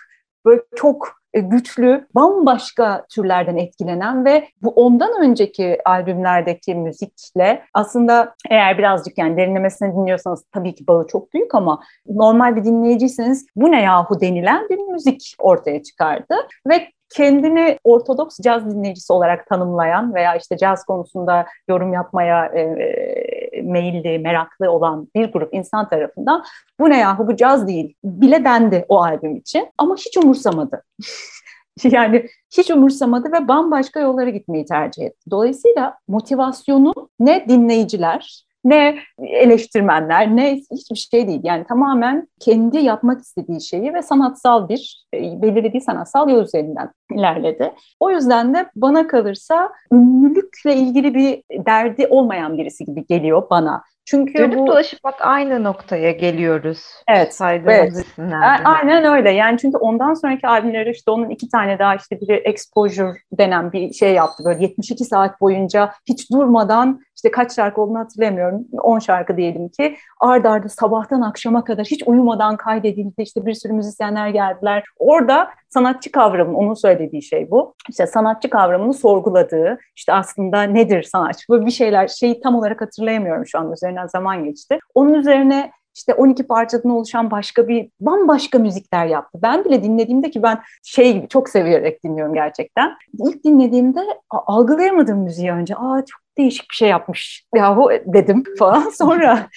böyle 0.46 0.62
çok 0.75 1.15
e, 1.36 1.39
güçlü, 1.39 2.08
bambaşka 2.15 3.05
türlerden 3.10 3.58
etkilenen 3.58 4.25
ve 4.25 4.48
bu 4.62 4.70
ondan 4.70 5.22
önceki 5.22 5.77
albümlerdeki 5.86 6.75
müzikle 6.75 7.63
aslında 7.74 8.36
eğer 8.50 8.77
birazcık 8.77 9.17
yani 9.17 9.38
derinlemesine 9.38 9.94
dinliyorsanız 9.94 10.44
tabii 10.51 10.75
ki 10.75 10.88
bağı 10.88 11.08
çok 11.08 11.34
büyük 11.34 11.55
ama 11.55 11.79
normal 12.08 12.55
bir 12.55 12.65
dinleyiciyseniz 12.65 13.46
bu 13.55 13.72
ne 13.72 13.82
yahu 13.82 14.22
denilen 14.22 14.70
bir 14.70 14.77
müzik 14.77 15.36
ortaya 15.39 15.84
çıkardı 15.84 16.36
ve 16.67 16.88
kendini 17.10 17.80
ortodoks 17.84 18.40
caz 18.40 18.66
dinleyicisi 18.66 19.14
olarak 19.14 19.48
tanımlayan 19.48 20.14
veya 20.14 20.36
işte 20.36 20.58
caz 20.58 20.86
konusunda 20.86 21.46
yorum 21.70 21.94
yapmaya 21.94 22.46
e, 22.46 23.62
meyilli, 23.64 24.20
meraklı 24.20 24.72
olan 24.72 25.08
bir 25.16 25.32
grup 25.32 25.54
insan 25.54 25.90
tarafından 25.90 26.44
bu 26.80 26.90
ne 26.90 27.00
yahu 27.00 27.28
bu 27.28 27.36
caz 27.36 27.68
değil 27.68 27.96
bile 28.04 28.46
dendi 28.46 28.86
o 28.90 29.02
albüm 29.02 29.36
için 29.36 29.68
ama 29.78 29.96
hiç 29.96 30.18
umursamadı. 30.18 30.84
yani 31.84 32.28
hiç 32.58 32.72
umursamadı 32.72 33.32
ve 33.32 33.48
bambaşka 33.48 34.00
yollara 34.00 34.30
gitmeyi 34.30 34.66
tercih 34.66 35.04
etti. 35.04 35.30
Dolayısıyla 35.32 35.98
motivasyonu 36.08 36.94
ne 37.20 37.50
dinleyiciler 37.50 38.45
ne 38.66 38.98
eleştirmenler, 39.18 40.36
ne 40.36 40.56
hiçbir 40.56 40.96
şey 40.96 41.28
değil. 41.28 41.42
Yani 41.44 41.66
tamamen 41.68 42.28
kendi 42.40 42.78
yapmak 42.78 43.22
istediği 43.22 43.62
şeyi 43.62 43.94
ve 43.94 44.02
sanatsal 44.02 44.70
bir, 44.70 45.06
e, 45.14 45.42
belirlediği 45.42 45.82
sanatsal 45.82 46.30
yol 46.30 46.44
üzerinden 46.44 46.92
ilerledi. 47.12 47.74
O 48.00 48.12
yüzden 48.12 48.54
de 48.54 48.70
bana 48.76 49.08
kalırsa 49.08 49.70
ünlülükle 49.92 50.76
ilgili 50.76 51.14
bir 51.14 51.44
derdi 51.66 52.08
olmayan 52.08 52.58
birisi 52.58 52.86
gibi 52.86 53.06
geliyor 53.06 53.44
bana. 53.50 53.84
Çünkü 54.06 54.34
Dönüp 54.34 54.58
bu... 54.58 54.68
dolaşıp 54.68 55.04
bak 55.04 55.16
aynı 55.20 55.64
noktaya 55.64 56.12
geliyoruz. 56.12 56.86
Evet. 57.08 57.42
evet. 57.66 58.06
Aynen 58.64 59.04
öyle. 59.06 59.32
Yani 59.32 59.58
çünkü 59.58 59.78
ondan 59.78 60.14
sonraki 60.14 60.48
albümleri 60.48 60.92
işte 60.92 61.12
onun 61.12 61.30
iki 61.30 61.50
tane 61.50 61.80
daha 61.80 61.96
işte 61.96 62.22
biri 62.22 62.34
Exposure 62.34 63.14
denen 63.32 63.72
bir 63.72 63.94
şey 63.94 64.14
yaptı. 64.14 64.44
Böyle 64.46 64.64
72 64.64 65.06
saat 65.06 65.42
boyunca 65.42 65.92
hiç 66.10 66.32
durmadan 66.32 67.02
işte 67.16 67.32
kaç 67.32 67.56
şarkı 67.56 67.82
olduğunu 67.82 68.00
hatırlamıyorum. 68.00 68.68
10 68.72 69.00
şarkı 69.00 69.38
diyelim 69.38 69.70
ki. 69.70 69.98
Arda 70.20 70.52
arda 70.52 70.70
sabahtan 70.70 71.22
akşama 71.22 71.64
kadar 71.64 71.86
hiç 71.86 72.04
uyumadan 72.06 72.58
kaydedildi. 72.58 73.22
İşte 73.22 73.46
bir 73.46 73.54
sürü 73.54 73.74
müzisyenler 73.74 74.30
geldiler. 74.30 74.84
Orada 75.00 75.50
sanatçı 75.75 76.12
kavramının, 76.12 76.55
onun 76.55 76.74
söylediği 76.74 77.24
şey 77.24 77.51
bu. 77.51 77.75
İşte 77.89 78.08
sanatçı 78.08 78.50
kavramını 78.50 78.94
sorguladığı, 78.94 79.77
işte 79.96 80.13
aslında 80.13 80.63
nedir 80.63 81.03
sanatçı? 81.03 81.46
Böyle 81.50 81.65
bir 81.65 81.72
şeyler, 81.72 82.08
şeyi 82.08 82.41
tam 82.41 82.55
olarak 82.55 82.82
hatırlayamıyorum 82.82 83.48
şu 83.48 83.60
an 83.60 83.72
üzerinden 83.72 84.08
zaman 84.08 84.44
geçti. 84.44 84.79
Onun 84.96 85.13
üzerine 85.13 85.72
işte 85.96 86.13
12 86.13 86.48
parçadan 86.48 86.91
oluşan 86.91 87.32
başka 87.32 87.67
bir 87.67 87.89
bambaşka 88.00 88.60
müzikler 88.60 89.05
yaptı. 89.05 89.39
Ben 89.41 89.65
bile 89.65 89.84
dinlediğimde 89.84 90.32
ki 90.32 90.44
ben 90.44 90.62
şey 90.84 91.13
gibi 91.13 91.27
çok 91.27 91.50
severek 91.50 92.03
dinliyorum 92.03 92.34
gerçekten. 92.34 92.96
İlk 93.20 93.44
dinlediğimde 93.44 94.00
algılayamadım 94.29 95.20
müziği 95.20 95.51
önce. 95.51 95.75
Aa 95.75 96.05
çok 96.05 96.25
değişik 96.38 96.70
bir 96.70 96.75
şey 96.75 96.89
yapmış 96.89 97.44
yahu 97.56 97.89
dedim 98.06 98.44
falan 98.60 98.89
sonra 98.89 99.48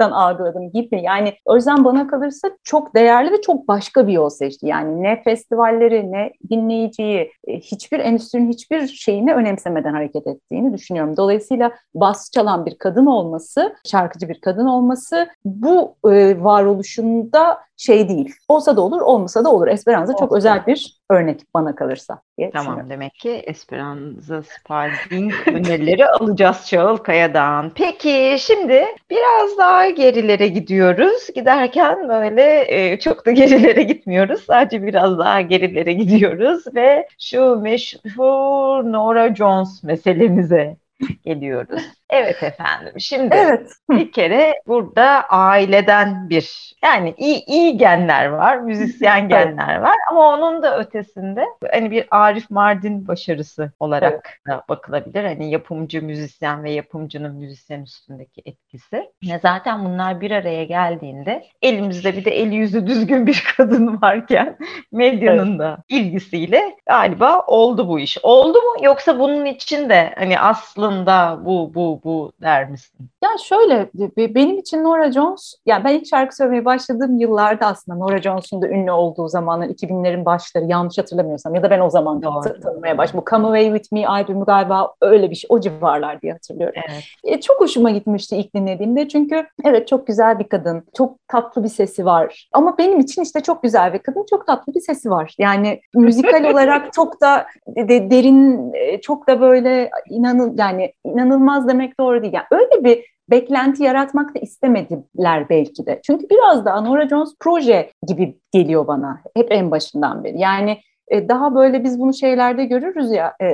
algıladım 0.00 0.72
gibi. 0.72 1.02
Yani 1.02 1.34
o 1.44 1.56
yüzden 1.56 1.84
bana 1.84 2.06
kalırsa 2.06 2.48
çok 2.64 2.94
değerli 2.94 3.32
ve 3.32 3.40
çok 3.40 3.68
başka 3.68 4.06
bir 4.06 4.12
yol 4.12 4.28
seçti. 4.28 4.66
Yani 4.66 5.02
ne 5.02 5.22
festivalleri 5.22 6.12
ne 6.12 6.32
dinleyiciyi 6.50 7.32
e, 7.46 7.60
hiçbir 7.60 7.98
endüstrinin 7.98 8.52
hiçbir 8.52 8.86
şeyini 8.86 9.34
önemsemeden 9.34 9.92
hareket 9.92 10.26
ettiğini 10.26 10.74
düşünüyorum. 10.74 11.16
Dolayısıyla 11.16 11.72
bas 11.94 12.30
çalan 12.30 12.66
bir 12.66 12.78
kadın 12.78 13.06
olması, 13.06 13.76
şarkıcı 13.86 14.28
bir 14.28 14.40
kadın 14.40 14.66
olması 14.66 15.28
bu 15.44 15.96
e, 16.10 16.44
varoluşunda 16.44 17.58
şey 17.82 18.08
değil. 18.08 18.34
Olsa 18.48 18.76
da 18.76 18.80
olur, 18.80 19.00
olmasa 19.00 19.44
da 19.44 19.50
olur. 19.50 19.68
Esperanza 19.68 20.16
çok 20.16 20.36
özel 20.36 20.66
bir 20.66 21.00
örnek 21.10 21.40
bana 21.54 21.74
kalırsa. 21.74 22.20
Tamam 22.52 22.90
demek 22.90 23.14
ki 23.14 23.30
Esperanza 23.30 24.42
Spalding 24.42 25.32
önerileri 25.46 26.06
alacağız 26.20 26.66
Çağıl 26.66 26.96
Kaya'dan. 26.96 27.72
Peki 27.74 28.36
şimdi 28.38 28.84
biraz 29.10 29.58
daha 29.58 29.90
gerilere 29.90 30.48
gidiyoruz. 30.48 31.28
Giderken 31.34 32.08
böyle 32.08 32.64
e, 32.68 32.98
çok 32.98 33.26
da 33.26 33.30
gerilere 33.30 33.82
gitmiyoruz. 33.82 34.44
Sadece 34.44 34.82
biraz 34.82 35.18
daha 35.18 35.40
gerilere 35.40 35.92
gidiyoruz 35.92 36.64
ve 36.74 37.08
şu 37.20 37.56
meşhur 37.56 38.92
Nora 38.92 39.34
Jones 39.34 39.82
meselemize 39.82 40.76
geliyoruz. 41.24 41.82
Evet 42.12 42.42
efendim. 42.42 42.92
Şimdi 42.98 43.34
evet. 43.34 43.72
bir 43.90 44.12
kere 44.12 44.54
burada 44.66 45.24
aileden 45.28 46.30
bir 46.30 46.74
yani 46.84 47.14
iyi, 47.16 47.44
iyi 47.44 47.76
genler 47.76 48.26
var, 48.26 48.56
müzisyen 48.56 49.28
genler 49.28 49.76
var 49.76 49.96
ama 50.10 50.28
onun 50.28 50.62
da 50.62 50.78
ötesinde 50.78 51.44
hani 51.70 51.90
bir 51.90 52.06
Arif 52.10 52.50
Mardin 52.50 53.08
başarısı 53.08 53.72
olarak 53.80 54.12
evet. 54.12 54.58
da 54.58 54.64
bakılabilir. 54.68 55.24
Hani 55.24 55.50
yapımcı 55.50 56.02
müzisyen 56.02 56.64
ve 56.64 56.70
yapımcının 56.70 57.34
müzisyen 57.34 57.82
üstündeki 57.82 58.42
etkisi. 58.44 59.10
Ya 59.22 59.38
zaten 59.42 59.84
bunlar 59.84 60.20
bir 60.20 60.30
araya 60.30 60.64
geldiğinde 60.64 61.44
elimizde 61.62 62.16
bir 62.16 62.24
de 62.24 62.30
eli 62.30 62.54
yüzü 62.54 62.86
düzgün 62.86 63.26
bir 63.26 63.44
kadın 63.56 64.02
varken 64.02 64.56
medyanın 64.92 65.50
evet. 65.50 65.60
da 65.60 65.78
ilgisiyle 65.88 66.76
galiba 66.86 67.40
oldu 67.46 67.88
bu 67.88 68.00
iş. 68.00 68.18
Oldu 68.22 68.58
mu 68.58 68.84
yoksa 68.84 69.18
bunun 69.18 69.44
için 69.44 69.88
de 69.88 70.14
hani 70.18 70.40
aslında 70.40 71.38
bu 71.44 71.74
bu 71.74 72.01
bu 72.04 72.32
der 72.42 72.70
misin? 72.70 73.08
Ya 73.24 73.30
şöyle 73.44 73.90
benim 74.34 74.58
için 74.58 74.84
Nora 74.84 75.12
Jones 75.12 75.54
yani 75.66 75.84
ben 75.84 75.94
ilk 75.94 76.06
şarkı 76.06 76.36
söylemeye 76.36 76.64
başladığım 76.64 77.18
yıllarda 77.18 77.66
aslında 77.66 77.98
Nora 77.98 78.22
Jones'un 78.22 78.62
da 78.62 78.68
ünlü 78.68 78.92
olduğu 78.92 79.28
zamanlar 79.28 79.66
2000'lerin 79.66 80.24
başları 80.24 80.64
yanlış 80.64 80.98
hatırlamıyorsam 80.98 81.54
ya 81.54 81.62
da 81.62 81.70
ben 81.70 81.80
o 81.80 81.90
zaman 81.90 82.20
tanımaya 82.20 82.98
başladım. 82.98 83.24
Bu 83.26 83.30
Come 83.30 83.46
Away 83.46 83.64
With 83.64 83.92
Me 83.92 84.06
albümü 84.06 84.44
galiba 84.44 84.94
öyle 85.00 85.30
bir 85.30 85.34
şey 85.34 85.48
o 85.50 85.60
civarlar 85.60 86.22
diye 86.22 86.32
hatırlıyorum. 86.32 86.82
Evet. 86.90 87.04
E, 87.24 87.40
çok 87.40 87.60
hoşuma 87.60 87.90
gitmişti 87.90 88.36
ilk 88.36 88.54
dinlediğimde 88.54 89.08
çünkü 89.08 89.46
evet 89.64 89.88
çok 89.88 90.06
güzel 90.06 90.38
bir 90.38 90.48
kadın, 90.48 90.84
çok 90.96 91.28
tatlı 91.28 91.64
bir 91.64 91.68
sesi 91.68 92.04
var. 92.04 92.48
Ama 92.52 92.78
benim 92.78 93.00
için 93.00 93.22
işte 93.22 93.40
çok 93.40 93.62
güzel 93.62 93.92
bir 93.92 93.98
kadın, 93.98 94.26
çok 94.30 94.46
tatlı 94.46 94.74
bir 94.74 94.80
sesi 94.80 95.10
var. 95.10 95.34
Yani 95.38 95.80
müzikal 95.94 96.44
olarak 96.52 96.92
çok 96.92 97.20
da 97.20 97.46
de, 97.76 98.10
derin, 98.10 98.72
e, 98.74 99.00
çok 99.00 99.28
da 99.28 99.40
böyle 99.40 99.90
inanın 100.10 100.56
yani 100.58 100.92
inanılmaz 101.04 101.68
demek 101.68 101.91
doğru 102.00 102.22
değil. 102.22 102.32
Yani 102.32 102.46
öyle 102.50 102.84
bir 102.84 103.04
beklenti 103.30 103.82
yaratmak 103.82 104.34
da 104.34 104.38
istemediler 104.38 105.48
belki 105.48 105.86
de. 105.86 106.00
Çünkü 106.06 106.26
biraz 106.30 106.64
da 106.64 106.80
Nora 106.80 107.08
Jones 107.08 107.34
proje 107.40 107.90
gibi 108.06 108.38
geliyor 108.52 108.86
bana 108.86 109.20
hep 109.36 109.52
en 109.52 109.70
başından 109.70 110.24
beri. 110.24 110.40
Yani 110.40 110.78
e, 111.08 111.28
daha 111.28 111.54
böyle 111.54 111.84
biz 111.84 112.00
bunu 112.00 112.14
şeylerde 112.14 112.64
görürüz 112.64 113.12
ya 113.12 113.36
e, 113.40 113.46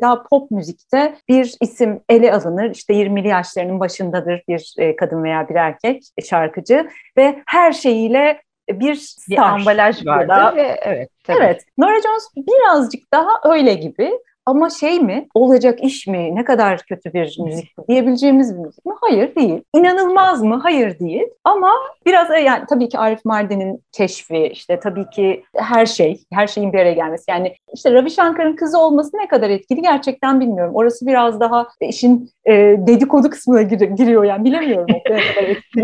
daha 0.00 0.22
pop 0.22 0.50
müzikte 0.50 1.16
bir 1.28 1.54
isim 1.60 2.00
ele 2.08 2.32
alınır 2.32 2.70
işte 2.70 2.94
20'li 2.94 3.28
yaşlarının 3.28 3.80
başındadır 3.80 4.42
bir 4.48 4.74
e, 4.78 4.96
kadın 4.96 5.22
veya 5.22 5.48
bir 5.48 5.54
erkek 5.54 6.02
şarkıcı 6.24 6.88
ve 7.16 7.42
her 7.46 7.72
şeyiyle 7.72 8.40
bir 8.70 8.94
star. 8.94 9.36
Bir 9.36 9.38
ambalaj 9.38 10.06
vardı 10.06 10.56
ve 10.56 10.78
evet. 10.82 11.10
Tabii. 11.24 11.38
Evet. 11.38 11.64
Nora 11.78 12.02
Jones 12.02 12.28
birazcık 12.36 13.12
daha 13.12 13.54
öyle 13.54 13.74
gibi 13.74 14.12
ama 14.46 14.70
şey 14.70 15.00
mi? 15.00 15.28
Olacak 15.34 15.84
iş 15.84 16.06
mi? 16.06 16.34
Ne 16.34 16.44
kadar 16.44 16.82
kötü 16.88 17.12
bir 17.12 17.36
müzik 17.44 17.88
diyebileceğimiz 17.88 18.54
bir 18.54 18.60
müzik 18.60 18.86
mi? 18.86 18.92
Hayır 19.00 19.34
değil. 19.34 19.62
İnanılmaz 19.74 20.42
mı? 20.42 20.60
Hayır 20.62 20.98
değil. 20.98 21.26
Ama 21.44 21.72
biraz 22.06 22.30
e, 22.30 22.38
yani 22.38 22.64
tabii 22.68 22.88
ki 22.88 22.98
Arif 22.98 23.24
Mardin'in 23.24 23.82
keşfi, 23.92 24.46
işte 24.52 24.80
tabii 24.80 25.10
ki 25.10 25.44
her 25.56 25.86
şey, 25.86 26.24
her 26.32 26.46
şeyin 26.46 26.72
bir 26.72 26.78
araya 26.78 26.92
gelmesi. 26.92 27.30
Yani 27.30 27.54
işte 27.74 27.92
Ravi 27.92 28.10
Shankar'ın 28.10 28.56
kızı 28.56 28.78
olması 28.78 29.16
ne 29.16 29.28
kadar 29.28 29.50
etkili 29.50 29.82
gerçekten 29.82 30.40
bilmiyorum. 30.40 30.74
Orası 30.74 31.06
biraz 31.06 31.40
daha 31.40 31.68
işin 31.80 32.30
e, 32.44 32.52
dedikodu 32.78 33.30
kısmına 33.30 33.62
gir 33.62 33.80
giriyor 33.80 34.24
yani 34.24 34.44
bilemiyorum. 34.44 34.86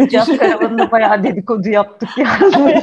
Caz 0.10 0.36
karavanında 0.36 0.90
bayağı 0.90 1.22
dedikodu 1.22 1.68
yaptık 1.68 2.08
yani. 2.16 2.82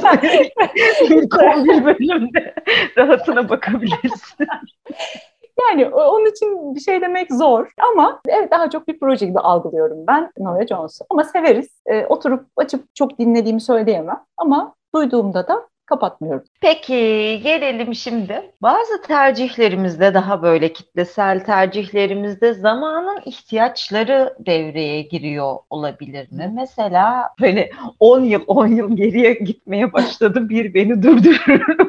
İlk 1.04 1.42
11 1.42 1.84
bölümde 1.84 2.54
rahatına 2.96 3.48
bakabilirsin. 3.48 4.46
Yani 5.68 5.88
onun 5.88 6.30
için 6.30 6.74
bir 6.74 6.80
şey 6.80 7.00
demek 7.00 7.32
zor 7.32 7.72
ama 7.92 8.20
evet 8.28 8.50
daha 8.50 8.70
çok 8.70 8.88
bir 8.88 8.98
proje 9.00 9.26
gibi 9.26 9.38
algılıyorum 9.38 10.06
ben 10.06 10.30
Nora 10.38 10.66
Jones'u. 10.66 11.04
Ama 11.10 11.24
severiz. 11.24 11.80
E, 11.86 12.06
oturup 12.06 12.46
açıp 12.56 12.94
çok 12.94 13.18
dinlediğimi 13.18 13.60
söyleyemem 13.60 14.20
ama 14.36 14.74
duyduğumda 14.94 15.48
da 15.48 15.68
kapatmıyorum. 15.90 16.44
Peki 16.60 17.40
gelelim 17.44 17.94
şimdi. 17.94 18.42
Bazı 18.62 19.02
tercihlerimizde 19.02 20.14
daha 20.14 20.42
böyle 20.42 20.72
kitlesel 20.72 21.44
tercihlerimizde 21.44 22.54
zamanın 22.54 23.20
ihtiyaçları 23.24 24.34
devreye 24.38 25.02
giriyor 25.02 25.56
olabilir 25.70 26.32
mi? 26.32 26.52
Mesela 26.56 27.30
böyle 27.40 27.70
10 28.00 28.20
yıl 28.20 28.40
10 28.46 28.66
yıl 28.66 28.96
geriye 28.96 29.34
gitmeye 29.34 29.92
başladım 29.92 30.48
bir 30.48 30.74
beni 30.74 31.02
durdurur. 31.02 31.78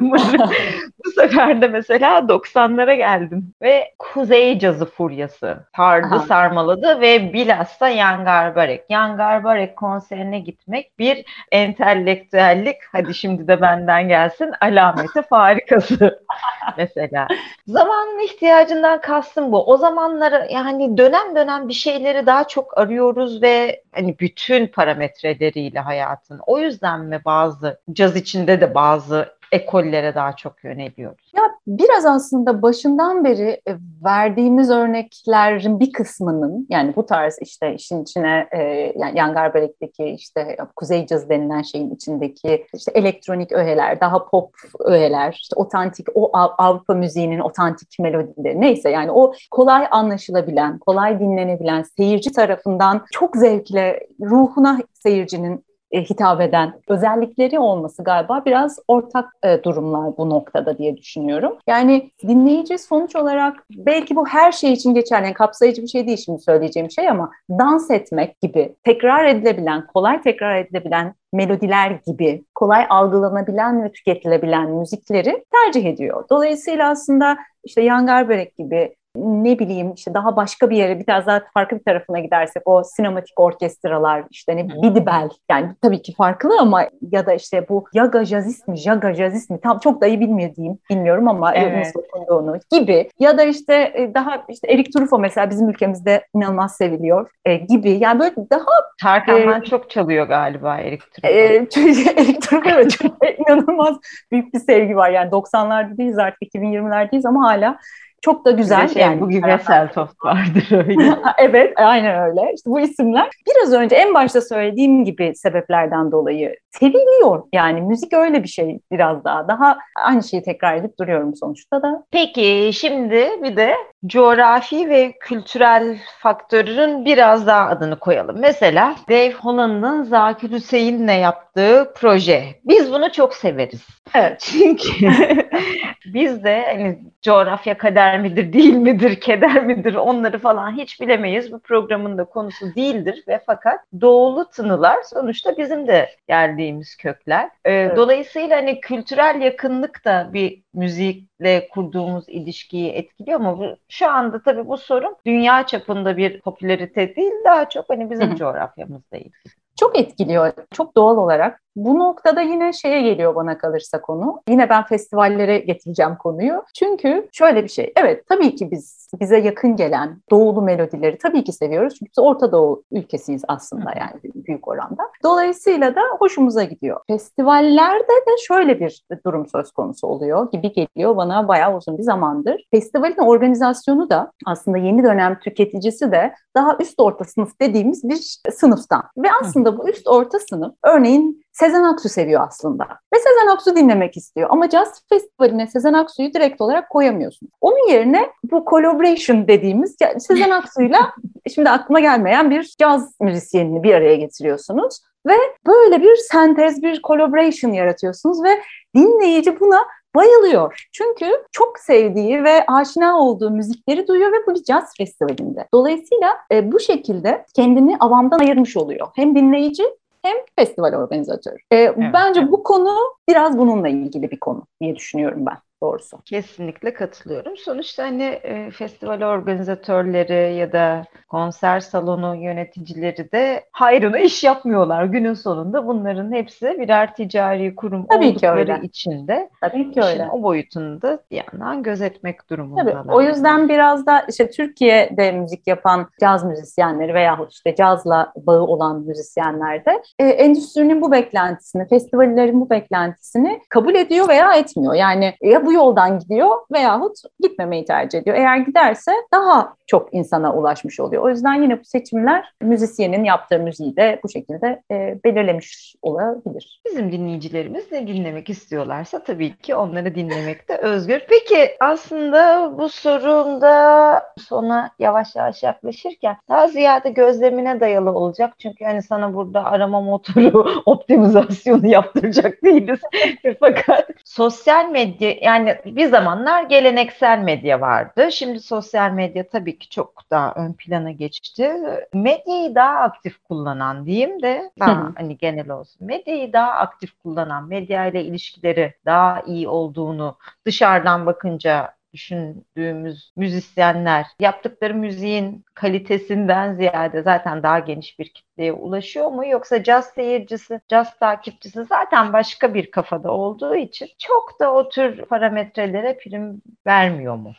Bu 1.04 1.10
sefer 1.10 1.62
de 1.62 1.68
mesela 1.68 2.18
90'lara 2.18 2.96
geldim 2.96 3.54
ve 3.62 3.94
Kuzey 3.98 4.58
Cazı 4.58 4.86
furyası 4.86 5.66
sardı 5.76 6.14
Aha. 6.14 6.18
sarmaladı 6.18 7.00
ve 7.00 7.32
bilhassa 7.32 7.88
Yangar 7.88 8.56
Barek. 8.56 8.84
Yangar 8.88 9.44
Barek 9.44 9.76
konserine 9.76 10.38
gitmek 10.40 10.98
bir 10.98 11.24
entelektüellik 11.52 12.76
hadi 12.92 13.14
şimdi 13.14 13.48
de 13.48 13.60
benden 13.60 13.91
gelsin 14.00 14.52
alameti 14.60 15.22
farikası 15.30 16.24
mesela. 16.76 17.26
Zamanın 17.66 18.24
ihtiyacından 18.24 19.00
kastım 19.00 19.52
bu. 19.52 19.66
O 19.66 19.76
zamanları 19.76 20.48
yani 20.50 20.98
dönem 20.98 21.36
dönem 21.36 21.68
bir 21.68 21.72
şeyleri 21.72 22.26
daha 22.26 22.48
çok 22.48 22.78
arıyoruz 22.78 23.42
ve 23.42 23.82
hani 23.94 24.18
bütün 24.18 24.66
parametreleriyle 24.66 25.80
hayatın. 25.80 26.40
O 26.46 26.58
yüzden 26.58 27.00
mi 27.00 27.20
bazı 27.24 27.80
caz 27.92 28.16
içinde 28.16 28.60
de 28.60 28.74
bazı 28.74 29.28
ekollere 29.52 30.14
daha 30.14 30.36
çok 30.36 30.64
yöneliyoruz? 30.64 31.32
Ya 31.36 31.42
biraz 31.66 32.06
aslında 32.06 32.62
başından 32.62 33.24
beri 33.24 33.60
e, 33.68 33.76
verdiğimiz 34.04 34.70
örneklerin 34.70 35.80
bir 35.80 35.92
kısmının 35.92 36.66
yani 36.70 36.96
bu 36.96 37.06
tarz 37.06 37.38
işte 37.40 37.74
işin 37.74 38.02
içine 38.02 38.48
e, 38.52 38.58
yani 38.96 39.18
Yangarberek'teki 39.18 40.04
işte 40.04 40.56
Kuzey 40.76 41.06
Caz 41.06 41.28
denilen 41.28 41.62
şeyin 41.62 41.94
içindeki 41.94 42.66
işte 42.74 42.92
elektronik 42.94 43.52
öğeler, 43.52 44.00
daha 44.00 44.24
pop 44.24 44.54
öğeler, 44.80 45.38
işte 45.42 45.56
otantik 45.56 46.06
o 46.14 46.30
Av- 46.32 46.54
Avrupa 46.58 46.94
müziğinin 46.94 47.40
otantik 47.40 47.98
melodileri 48.00 48.60
neyse 48.60 48.90
yani 48.90 49.12
o 49.12 49.32
kolay 49.50 49.86
anlaşılabilen, 49.90 50.78
kolay 50.78 51.20
dinlenebilen, 51.20 51.82
seyirci 51.96 52.32
tarafından 52.32 53.04
çok 53.12 53.36
zevkle 53.36 54.06
ruhuna 54.20 54.78
seyircinin 54.94 55.64
hitap 55.92 56.40
eden 56.40 56.72
özellikleri 56.88 57.58
olması 57.58 58.04
galiba 58.04 58.42
biraz 58.46 58.78
ortak 58.88 59.36
e, 59.44 59.64
durumlar 59.64 60.16
bu 60.16 60.30
noktada 60.30 60.78
diye 60.78 60.96
düşünüyorum. 60.96 61.56
Yani 61.66 62.10
dinleyici 62.28 62.78
sonuç 62.78 63.16
olarak 63.16 63.64
belki 63.70 64.16
bu 64.16 64.26
her 64.26 64.52
şey 64.52 64.72
için 64.72 64.94
geçerli, 64.94 65.24
yani 65.24 65.34
kapsayıcı 65.34 65.82
bir 65.82 65.88
şey 65.88 66.06
değil 66.06 66.22
şimdi 66.24 66.42
söyleyeceğim 66.42 66.90
şey 66.90 67.08
ama 67.08 67.30
dans 67.50 67.90
etmek 67.90 68.40
gibi 68.40 68.74
tekrar 68.84 69.24
edilebilen, 69.24 69.86
kolay 69.86 70.22
tekrar 70.22 70.56
edilebilen 70.56 71.14
melodiler 71.32 71.98
gibi 72.06 72.44
kolay 72.54 72.86
algılanabilen 72.88 73.84
ve 73.84 73.92
tüketilebilen 73.92 74.70
müzikleri 74.70 75.44
tercih 75.52 75.84
ediyor. 75.84 76.24
Dolayısıyla 76.30 76.90
aslında 76.90 77.36
işte 77.64 77.82
Yangar 77.82 78.22
gibi 78.58 78.94
ne 79.16 79.58
bileyim 79.58 79.92
işte 79.92 80.14
daha 80.14 80.36
başka 80.36 80.70
bir 80.70 80.76
yere 80.76 81.00
biraz 81.00 81.26
daha 81.26 81.42
farklı 81.54 81.78
bir 81.78 81.84
tarafına 81.84 82.18
gidersek 82.18 82.62
o 82.66 82.84
sinematik 82.84 83.40
orkestralar 83.40 84.24
işte 84.30 84.56
ne 84.56 84.68
Bidibel 84.68 85.28
yani 85.50 85.66
tabii 85.82 86.02
ki 86.02 86.14
farklı 86.14 86.50
ama 86.60 86.84
ya 87.12 87.26
da 87.26 87.34
işte 87.34 87.66
bu 87.68 87.84
Yaga 87.94 88.24
Jazist 88.24 88.68
mi 88.68 88.76
Jaga 88.76 89.14
Jazist 89.14 89.50
mi 89.50 89.60
tam 89.60 89.78
çok 89.78 90.00
da 90.02 90.06
iyi 90.06 90.20
bilmediğim 90.20 90.78
bilmiyorum 90.90 91.28
ama 91.28 91.54
Evet. 91.54 91.76
nasıl 91.78 92.00
okunduğunu 92.00 92.60
gibi 92.70 93.08
ya 93.18 93.38
da 93.38 93.42
işte 93.42 93.74
e, 93.94 94.14
daha 94.14 94.44
işte 94.48 94.72
Erik 94.72 94.92
Truffaut 94.92 95.22
mesela 95.22 95.50
bizim 95.50 95.68
ülkemizde 95.68 96.26
inanılmaz 96.34 96.76
seviliyor 96.76 97.30
e, 97.44 97.56
gibi 97.56 97.90
yani 97.90 98.20
böyle 98.20 98.34
daha 98.50 98.64
Tarkan'dan 99.02 99.60
çok 99.60 99.90
çalıyor 99.90 100.26
galiba 100.28 100.76
Erik 100.78 101.00
Truffaut. 101.12 101.34
e, 101.34 101.66
çünkü 101.74 102.10
Erik 102.20 102.42
Truffaut 102.42 102.90
çok 102.90 103.12
inanılmaz 103.38 103.96
büyük 104.32 104.54
bir 104.54 104.58
sevgi 104.58 104.96
var 104.96 105.10
yani 105.10 105.30
90'larda 105.30 105.98
değiliz 105.98 106.18
artık 106.18 106.42
2020'lerdeyiz 106.42 107.28
ama 107.28 107.46
hala 107.48 107.78
çok 108.22 108.44
da 108.44 108.50
güzel. 108.50 108.88
Şey, 108.88 109.02
yani. 109.02 109.20
bugün 109.20 109.42
Vesseltoft 109.42 110.24
vardır 110.24 110.68
öyle. 110.88 111.16
evet, 111.38 111.72
aynen 111.76 112.22
öyle. 112.22 112.52
İşte 112.54 112.70
bu 112.70 112.80
isimler 112.80 113.28
biraz 113.50 113.72
önce 113.72 113.96
en 113.96 114.14
başta 114.14 114.40
söylediğim 114.40 115.04
gibi 115.04 115.32
sebeplerden 115.34 116.12
dolayı 116.12 116.56
seviliyor. 116.70 117.42
Yani 117.52 117.80
müzik 117.80 118.12
öyle 118.12 118.42
bir 118.42 118.48
şey 118.48 118.78
biraz 118.92 119.24
daha. 119.24 119.48
Daha 119.48 119.78
aynı 120.04 120.22
şeyi 120.22 120.42
tekrar 120.42 120.76
edip 120.76 120.98
duruyorum 120.98 121.36
sonuçta 121.36 121.82
da. 121.82 122.04
Peki 122.10 122.70
şimdi 122.72 123.30
bir 123.42 123.56
de 123.56 123.74
coğrafi 124.06 124.88
ve 124.88 125.12
kültürel 125.20 125.98
faktörün 126.18 127.04
biraz 127.04 127.46
daha 127.46 127.68
adını 127.68 127.98
koyalım. 127.98 128.36
Mesela 128.40 128.96
Dave 129.08 129.32
Holland'ın 129.32 130.02
Zakir 130.02 130.50
Hüseyin'le 130.50 131.20
yaptığı 131.20 131.92
proje. 131.96 132.44
Biz 132.64 132.92
bunu 132.92 133.12
çok 133.12 133.34
severiz. 133.34 133.86
Evet. 134.14 134.40
Çünkü 134.52 135.10
biz 136.06 136.44
de 136.44 136.64
hani 136.66 136.98
coğrafya 137.22 137.78
kader 137.78 138.20
midir, 138.20 138.52
değil 138.52 138.74
midir, 138.74 139.20
keder 139.20 139.64
midir 139.64 139.94
onları 139.94 140.38
falan 140.38 140.76
hiç 140.78 141.00
bilemeyiz. 141.00 141.52
Bu 141.52 141.58
programın 141.58 142.18
da 142.18 142.24
konusu 142.24 142.74
değildir 142.74 143.24
ve 143.28 143.40
fakat 143.46 143.80
doğulu 144.00 144.50
tınılar 144.50 144.96
sonuçta 145.02 145.56
bizim 145.58 145.86
de 145.86 146.10
geldiğimiz 146.28 146.96
kökler. 146.96 147.50
Ee, 147.64 147.72
Evet. 147.82 147.96
Dolayısıyla 147.96 148.56
hani 148.56 148.80
kültürel 148.80 149.40
yakınlık 149.40 150.04
da 150.04 150.30
bir 150.32 150.61
müzikle 150.74 151.68
kurduğumuz 151.68 152.28
ilişkiyi 152.28 152.90
etkiliyor 152.90 153.40
ama 153.40 153.58
bu, 153.58 153.76
şu 153.88 154.10
anda 154.10 154.42
tabii 154.42 154.68
bu 154.68 154.76
sorun 154.78 155.16
dünya 155.26 155.66
çapında 155.66 156.16
bir 156.16 156.40
popülarite 156.40 157.16
değil 157.16 157.32
daha 157.44 157.68
çok 157.68 157.90
hani 157.90 158.10
bizim 158.10 158.34
coğrafyamızda 158.36 159.16
ilgili. 159.16 159.32
Çok 159.80 159.98
etkiliyor. 159.98 160.52
Çok 160.72 160.96
doğal 160.96 161.16
olarak. 161.16 161.61
Bu 161.76 161.98
noktada 161.98 162.40
yine 162.40 162.72
şeye 162.72 163.02
geliyor 163.02 163.34
bana 163.34 163.58
kalırsa 163.58 164.00
konu. 164.00 164.42
Yine 164.48 164.68
ben 164.70 164.84
festivallere 164.84 165.58
getireceğim 165.58 166.16
konuyu. 166.16 166.62
Çünkü 166.74 167.28
şöyle 167.32 167.64
bir 167.64 167.68
şey. 167.68 167.92
Evet 167.96 168.24
tabii 168.28 168.54
ki 168.54 168.70
biz 168.70 169.08
bize 169.20 169.38
yakın 169.38 169.76
gelen 169.76 170.18
doğulu 170.30 170.62
melodileri 170.62 171.18
tabii 171.18 171.44
ki 171.44 171.52
seviyoruz. 171.52 171.94
Çünkü 171.98 172.10
biz 172.10 172.24
Orta 172.24 172.52
Doğu 172.52 172.82
ülkesiyiz 172.92 173.42
aslında 173.48 173.92
yani 173.98 174.20
büyük 174.34 174.68
oranda. 174.68 175.02
Dolayısıyla 175.22 175.94
da 175.94 176.00
hoşumuza 176.18 176.64
gidiyor. 176.64 177.00
Festivallerde 177.06 178.02
de 178.02 178.36
şöyle 178.46 178.80
bir 178.80 179.04
durum 179.26 179.46
söz 179.46 179.72
konusu 179.72 180.06
oluyor 180.06 180.50
gibi 180.50 180.72
geliyor 180.72 181.16
bana 181.16 181.48
bayağı 181.48 181.76
uzun 181.76 181.98
bir 181.98 182.02
zamandır. 182.02 182.66
Festivalin 182.70 183.16
organizasyonu 183.16 184.10
da 184.10 184.32
aslında 184.46 184.78
yeni 184.78 185.04
dönem 185.04 185.38
tüketicisi 185.38 186.12
de 186.12 186.34
daha 186.54 186.76
üst 186.80 187.00
orta 187.00 187.24
sınıf 187.24 187.60
dediğimiz 187.60 188.08
bir 188.08 188.38
sınıftan. 188.52 189.02
Ve 189.16 189.28
aslında 189.42 189.78
bu 189.78 189.88
üst 189.88 190.08
orta 190.08 190.38
sınıf 190.38 190.74
örneğin 190.84 191.41
Sezen 191.52 191.82
Aksu 191.82 192.08
seviyor 192.08 192.46
aslında. 192.48 192.84
Ve 193.14 193.18
Sezen 193.18 193.54
Aksu 193.54 193.76
dinlemek 193.76 194.16
istiyor. 194.16 194.48
Ama 194.50 194.68
Jazz 194.68 195.02
Festivali'ne 195.08 195.66
Sezen 195.66 195.92
Aksu'yu 195.92 196.34
direkt 196.34 196.60
olarak 196.60 196.90
koyamıyorsun. 196.90 197.48
Onun 197.60 197.88
yerine 197.88 198.30
bu 198.44 198.64
collaboration 198.70 199.48
dediğimiz 199.48 199.96
Sezen 200.18 200.50
Aksu'yla 200.60 201.12
şimdi 201.54 201.70
aklıma 201.70 202.00
gelmeyen 202.00 202.50
bir 202.50 202.74
caz 202.78 203.20
müzisyenini 203.20 203.82
bir 203.82 203.94
araya 203.94 204.16
getiriyorsunuz. 204.16 205.00
Ve 205.26 205.34
böyle 205.66 206.02
bir 206.02 206.16
sentez, 206.16 206.82
bir 206.82 207.02
collaboration 207.02 207.72
yaratıyorsunuz 207.72 208.44
ve 208.44 208.62
dinleyici 208.96 209.60
buna 209.60 209.86
bayılıyor. 210.16 210.88
Çünkü 210.92 211.26
çok 211.52 211.78
sevdiği 211.78 212.44
ve 212.44 212.66
aşina 212.66 213.20
olduğu 213.20 213.50
müzikleri 213.50 214.06
duyuyor 214.06 214.32
ve 214.32 214.46
bu 214.46 214.54
bir 214.54 214.64
jazz 214.64 214.96
festivalinde. 214.98 215.68
Dolayısıyla 215.74 216.38
e, 216.52 216.72
bu 216.72 216.80
şekilde 216.80 217.44
kendini 217.54 217.96
avamdan 218.00 218.38
ayırmış 218.38 218.76
oluyor. 218.76 219.08
Hem 219.16 219.34
dinleyici 219.36 219.84
hem 220.22 220.36
festival 220.58 220.92
organizatörü. 220.92 221.56
E, 221.72 221.94
Bence 222.12 222.52
bu 222.52 222.62
konu 222.62 222.96
biraz 223.28 223.58
bununla 223.58 223.88
ilgili 223.88 224.30
bir 224.30 224.40
konu 224.40 224.66
diye 224.80 224.96
düşünüyorum 224.96 225.46
ben. 225.46 225.56
Doğrusu. 225.82 226.18
Kesinlikle 226.24 226.94
katılıyorum. 226.94 227.56
Sonuçta 227.56 228.02
hani 228.04 228.22
e, 228.22 228.70
festival 228.70 229.22
organizatörleri 229.22 230.54
ya 230.56 230.72
da 230.72 231.04
konser 231.28 231.80
salonu 231.80 232.36
yöneticileri 232.36 233.32
de 233.32 233.64
hayrına 233.72 234.18
iş 234.18 234.44
yapmıyorlar. 234.44 235.04
Günün 235.04 235.34
sonunda 235.34 235.86
bunların 235.86 236.32
hepsi 236.32 236.76
birer 236.78 237.14
ticari 237.14 237.74
kurum 237.74 238.06
Tabii 238.06 238.24
ki 238.24 238.50
oldukları 238.50 238.58
öyle. 238.58 238.80
için 238.82 239.28
de 239.28 239.50
Tabii 239.60 239.90
ki 239.90 240.02
öyle. 240.02 240.28
o 240.32 240.42
boyutunu 240.42 241.02
da 241.02 241.18
bir 241.30 241.42
yandan 241.52 241.82
gözetmek 241.82 242.50
durumundalar. 242.50 243.02
Tabii. 243.04 243.12
O 243.12 243.22
yüzden 243.22 243.68
biraz 243.68 244.06
da 244.06 244.24
işte 244.28 244.50
Türkiye'de 244.50 245.32
müzik 245.32 245.66
yapan 245.66 246.08
caz 246.20 246.44
müzisyenleri 246.44 247.14
veyahut 247.14 247.52
işte 247.52 247.74
cazla 247.74 248.32
bağı 248.36 248.62
olan 248.62 249.00
müzisyenler 249.00 249.84
de 249.84 250.02
e, 250.18 250.24
endüstrinin 250.26 251.00
bu 251.00 251.12
beklentisini, 251.12 251.88
festivallerin 251.88 252.60
bu 252.60 252.70
beklentisini 252.70 253.60
kabul 253.68 253.94
ediyor 253.94 254.28
veya 254.28 254.54
etmiyor. 254.54 254.94
Yani 254.94 255.34
ya 255.42 255.66
bu 255.66 255.71
yoldan 255.72 256.18
gidiyor 256.18 256.56
veyahut 256.72 257.18
gitmemeyi 257.40 257.84
tercih 257.84 258.18
ediyor. 258.18 258.36
Eğer 258.36 258.56
giderse 258.56 259.12
daha 259.32 259.74
çok 259.86 260.14
insana 260.14 260.54
ulaşmış 260.54 261.00
oluyor. 261.00 261.22
O 261.22 261.28
yüzden 261.28 261.62
yine 261.62 261.80
bu 261.80 261.84
seçimler 261.84 262.52
müzisyenin 262.62 263.24
yaptığı 263.24 263.58
müziği 263.58 263.96
de 263.96 264.20
bu 264.24 264.28
şekilde 264.28 264.82
e, 264.90 265.18
belirlemiş 265.24 265.94
olabilir. 266.02 266.82
Bizim 266.86 267.12
dinleyicilerimiz 267.12 267.92
ne 267.92 268.06
dinlemek 268.06 268.50
istiyorlarsa 268.50 269.22
tabii 269.22 269.56
ki 269.56 269.74
onları 269.74 270.14
dinlemekte 270.14 270.76
özgür. 270.76 271.20
Peki 271.28 271.70
aslında 271.80 272.72
bu 272.78 272.88
sorumda 272.88 274.22
sona 274.38 274.90
yavaş 274.98 275.36
yavaş 275.36 275.62
yaklaşırken 275.62 276.36
daha 276.48 276.68
ziyade 276.68 277.10
gözlemine 277.10 277.80
dayalı 277.80 278.10
olacak. 278.10 278.54
Çünkü 278.58 278.84
hani 278.84 279.02
sana 279.02 279.34
burada 279.34 279.64
arama 279.64 280.00
motoru 280.00 280.82
optimizasyonu 280.86 281.86
yaptıracak 281.86 282.62
değiliz. 282.64 283.00
Fakat 283.60 284.08
sosyal 284.24 284.90
medya 284.90 285.34
yani 285.42 285.61
bir 285.66 286.06
zamanlar 286.06 286.62
geleneksel 286.62 287.38
medya 287.38 287.80
vardı. 287.80 288.32
Şimdi 288.32 288.60
sosyal 288.60 289.10
medya 289.10 289.48
tabii 289.48 289.78
ki 289.78 289.88
çok 289.90 290.30
daha 290.30 290.54
ön 290.54 290.72
plana 290.72 291.10
geçti. 291.10 291.72
Medyayı 292.14 292.74
daha 292.74 292.98
aktif 292.98 293.44
kullanan 293.44 294.06
diyeyim 294.06 294.42
de 294.42 294.70
daha 294.80 295.12
hani 295.16 295.36
genel 295.36 295.70
olsun. 295.70 296.06
Medyayı 296.06 296.52
daha 296.52 296.70
aktif 296.72 297.22
kullanan, 297.22 297.68
medya 297.68 298.06
ile 298.06 298.24
ilişkileri 298.24 298.94
daha 299.06 299.40
iyi 299.40 299.68
olduğunu 299.68 300.36
dışarıdan 300.66 301.26
bakınca 301.26 301.94
düşündüğümüz 302.12 303.32
müzisyenler 303.36 304.26
yaptıkları 304.40 304.94
müziğin 304.94 305.64
kalitesinden 305.74 306.74
ziyade 306.74 307.22
zaten 307.22 307.62
daha 307.62 307.78
geniş 307.78 308.18
bir 308.18 308.32
kitleye 308.32 308.72
ulaşıyor 308.72 309.30
mu? 309.30 309.46
Yoksa 309.46 309.82
caz 309.82 310.06
seyircisi, 310.06 310.80
caz 310.88 311.18
takipçisi 311.18 311.84
zaten 311.84 312.32
başka 312.32 312.74
bir 312.74 312.90
kafada 312.90 313.30
olduğu 313.30 313.74
için 313.74 314.08
çok 314.18 314.60
da 314.60 314.72
o 314.72 314.88
tür 314.88 315.24
parametrelere 315.24 316.18
prim 316.18 316.62
vermiyor 316.86 317.36
mu? 317.36 317.52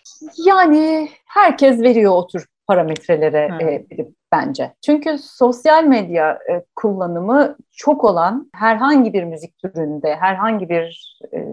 Yani 0.46 1.10
herkes 1.26 1.82
veriyor 1.82 2.14
o 2.16 2.28
tür 2.28 2.48
parametrelere 2.68 3.50
Hı. 3.50 3.70
e, 3.70 3.86
bence. 4.32 4.74
Çünkü 4.86 5.18
sosyal 5.18 5.84
medya 5.84 6.40
e, 6.50 6.66
kullanımı 6.76 7.58
çok 7.72 8.04
olan 8.04 8.50
herhangi 8.56 9.14
bir 9.14 9.24
müzik 9.24 9.58
türünde, 9.58 10.16
herhangi 10.16 10.70
bir 10.70 11.18
e, 11.34 11.48